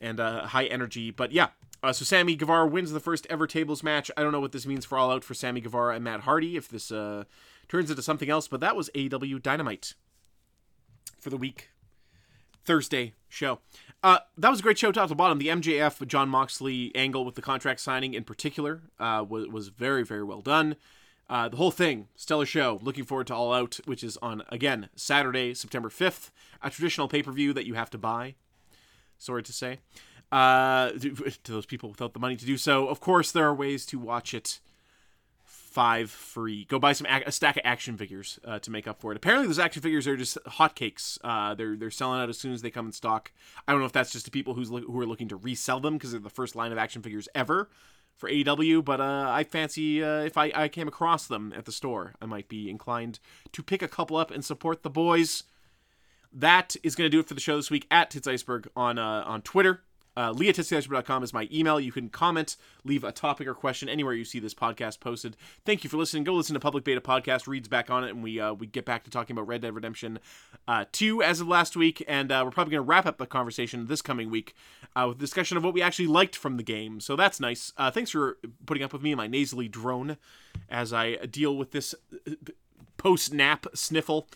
and 0.00 0.20
uh, 0.20 0.46
high 0.46 0.64
energy. 0.64 1.10
But 1.10 1.32
yeah, 1.32 1.48
uh, 1.82 1.92
so 1.92 2.04
Sammy 2.04 2.36
Guevara 2.36 2.66
wins 2.66 2.92
the 2.92 3.00
first 3.00 3.26
ever 3.30 3.46
tables 3.46 3.82
match. 3.82 4.10
I 4.16 4.22
don't 4.22 4.32
know 4.32 4.40
what 4.40 4.52
this 4.52 4.66
means 4.66 4.84
for 4.84 4.98
All 4.98 5.10
Out 5.10 5.24
for 5.24 5.34
Sammy 5.34 5.60
Guevara 5.60 5.94
and 5.94 6.04
Matt 6.04 6.20
Hardy 6.20 6.56
if 6.56 6.68
this 6.68 6.90
uh, 6.90 7.24
turns 7.68 7.90
into 7.90 8.02
something 8.02 8.30
else, 8.30 8.48
but 8.48 8.60
that 8.60 8.76
was 8.76 8.90
AEW 8.94 9.42
Dynamite 9.42 9.94
for 11.18 11.30
the 11.30 11.36
week. 11.36 11.70
Thursday 12.64 13.14
show. 13.28 13.60
Uh, 14.02 14.18
that 14.36 14.50
was 14.50 14.60
a 14.60 14.62
great 14.62 14.78
show, 14.78 14.92
top 14.92 15.08
to 15.08 15.14
bottom. 15.14 15.38
The 15.38 15.48
MJF 15.48 16.06
Jon 16.06 16.28
Moxley 16.28 16.92
angle 16.94 17.24
with 17.24 17.34
the 17.34 17.42
contract 17.42 17.80
signing 17.80 18.14
in 18.14 18.24
particular 18.24 18.82
uh, 18.98 19.24
was 19.26 19.48
was 19.48 19.68
very 19.68 20.04
very 20.04 20.22
well 20.22 20.40
done. 20.40 20.76
Uh, 21.28 21.48
the 21.48 21.56
whole 21.56 21.70
thing, 21.70 22.08
stellar 22.16 22.44
show. 22.44 22.80
Looking 22.82 23.04
forward 23.04 23.28
to 23.28 23.34
All 23.34 23.52
Out, 23.52 23.78
which 23.84 24.02
is 24.02 24.16
on 24.18 24.42
again 24.48 24.88
Saturday, 24.94 25.54
September 25.54 25.88
fifth, 25.88 26.30
a 26.62 26.70
traditional 26.70 27.08
pay 27.08 27.22
per 27.22 27.32
view 27.32 27.52
that 27.52 27.66
you 27.66 27.74
have 27.74 27.90
to 27.90 27.98
buy. 27.98 28.34
Sorry 29.20 29.42
to 29.42 29.52
say, 29.52 29.78
uh, 30.32 30.90
to 31.44 31.52
those 31.52 31.66
people 31.66 31.90
without 31.90 32.14
the 32.14 32.18
money 32.18 32.36
to 32.36 32.46
do 32.46 32.56
so. 32.56 32.88
Of 32.88 33.00
course, 33.00 33.30
there 33.30 33.46
are 33.46 33.54
ways 33.54 33.84
to 33.86 33.98
watch 33.98 34.34
it 34.34 34.60
five 35.44 36.10
free. 36.10 36.64
Go 36.64 36.78
buy 36.78 36.92
some 36.92 37.06
a 37.06 37.30
stack 37.30 37.56
of 37.56 37.62
action 37.64 37.96
figures 37.96 38.40
uh, 38.44 38.58
to 38.58 38.70
make 38.70 38.88
up 38.88 39.00
for 39.00 39.12
it. 39.12 39.16
Apparently, 39.16 39.46
those 39.46 39.58
action 39.58 39.82
figures 39.82 40.06
are 40.06 40.16
just 40.16 40.36
hotcakes. 40.46 41.18
Uh, 41.22 41.54
they're 41.54 41.76
they're 41.76 41.90
selling 41.90 42.20
out 42.20 42.28
as 42.30 42.38
soon 42.38 42.52
as 42.52 42.62
they 42.62 42.70
come 42.70 42.86
in 42.86 42.92
stock. 42.92 43.30
I 43.68 43.72
don't 43.72 43.80
know 43.80 43.86
if 43.86 43.92
that's 43.92 44.10
just 44.10 44.24
to 44.24 44.30
people 44.30 44.54
who's 44.54 44.70
look, 44.70 44.84
who 44.84 44.98
are 44.98 45.06
looking 45.06 45.28
to 45.28 45.36
resell 45.36 45.80
them 45.80 45.94
because 45.94 46.12
they're 46.12 46.20
the 46.20 46.30
first 46.30 46.56
line 46.56 46.72
of 46.72 46.78
action 46.78 47.02
figures 47.02 47.28
ever 47.34 47.68
for 48.16 48.28
AEW. 48.28 48.84
But 48.84 49.00
uh, 49.00 49.26
I 49.28 49.44
fancy 49.44 50.02
uh, 50.02 50.22
if 50.22 50.36
I, 50.36 50.50
I 50.54 50.68
came 50.68 50.88
across 50.88 51.26
them 51.26 51.52
at 51.56 51.66
the 51.66 51.72
store, 51.72 52.14
I 52.20 52.26
might 52.26 52.48
be 52.48 52.68
inclined 52.68 53.20
to 53.52 53.62
pick 53.62 53.82
a 53.82 53.88
couple 53.88 54.16
up 54.16 54.30
and 54.30 54.44
support 54.44 54.82
the 54.82 54.90
boys. 54.90 55.44
That 56.32 56.76
is 56.82 56.94
going 56.94 57.06
to 57.06 57.10
do 57.10 57.20
it 57.20 57.26
for 57.26 57.34
the 57.34 57.40
show 57.40 57.56
this 57.56 57.70
week 57.70 57.86
at 57.90 58.10
Tits 58.10 58.26
Iceberg 58.26 58.68
on 58.76 58.98
uh, 58.98 59.24
on 59.26 59.42
Twitter. 59.42 59.82
Uh, 60.16 60.32
LeahTitsIceberg.com 60.32 61.22
is 61.22 61.32
my 61.32 61.48
email. 61.52 61.78
You 61.78 61.92
can 61.92 62.08
comment, 62.08 62.56
leave 62.84 63.04
a 63.04 63.12
topic 63.12 63.46
or 63.46 63.54
question 63.54 63.88
anywhere 63.88 64.12
you 64.12 64.24
see 64.24 64.40
this 64.40 64.54
podcast 64.54 65.00
posted. 65.00 65.36
Thank 65.64 65.84
you 65.84 65.88
for 65.88 65.96
listening. 65.96 66.24
Go 66.24 66.34
listen 66.34 66.54
to 66.54 66.60
Public 66.60 66.84
Beta 66.84 67.00
Podcast. 67.00 67.46
Reed's 67.46 67.68
back 67.68 67.90
on 67.90 68.04
it, 68.04 68.10
and 68.10 68.22
we 68.22 68.40
uh, 68.40 68.52
we 68.52 68.66
get 68.66 68.84
back 68.84 69.04
to 69.04 69.10
talking 69.10 69.34
about 69.34 69.46
Red 69.46 69.62
Dead 69.62 69.74
Redemption 69.74 70.18
uh, 70.66 70.84
2 70.92 71.22
as 71.22 71.40
of 71.40 71.48
last 71.48 71.76
week. 71.76 72.04
And 72.08 72.32
uh, 72.32 72.42
we're 72.44 72.50
probably 72.50 72.72
going 72.72 72.84
to 72.84 72.88
wrap 72.88 73.06
up 73.06 73.18
the 73.18 73.26
conversation 73.26 73.86
this 73.86 74.02
coming 74.02 74.30
week 74.30 74.54
uh, 74.96 75.06
with 75.08 75.18
discussion 75.18 75.56
of 75.56 75.64
what 75.64 75.74
we 75.74 75.80
actually 75.80 76.08
liked 76.08 76.36
from 76.36 76.56
the 76.56 76.62
game. 76.64 77.00
So 77.00 77.14
that's 77.14 77.38
nice. 77.38 77.72
Uh, 77.76 77.90
thanks 77.90 78.10
for 78.10 78.36
putting 78.66 78.82
up 78.82 78.92
with 78.92 79.02
me 79.02 79.12
and 79.12 79.18
my 79.18 79.26
nasally 79.26 79.68
drone 79.68 80.16
as 80.68 80.92
I 80.92 81.16
deal 81.16 81.56
with 81.56 81.70
this 81.70 81.94
post 82.96 83.32
nap 83.32 83.66
sniffle. 83.74 84.28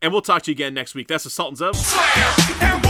And 0.00 0.12
we'll 0.12 0.22
talk 0.22 0.42
to 0.42 0.50
you 0.50 0.54
again 0.54 0.74
next 0.74 0.94
week. 0.94 1.08
That's 1.08 1.24
the 1.24 1.30
Sultans 1.30 1.60
of. 1.60 1.74
Slam 1.76 2.82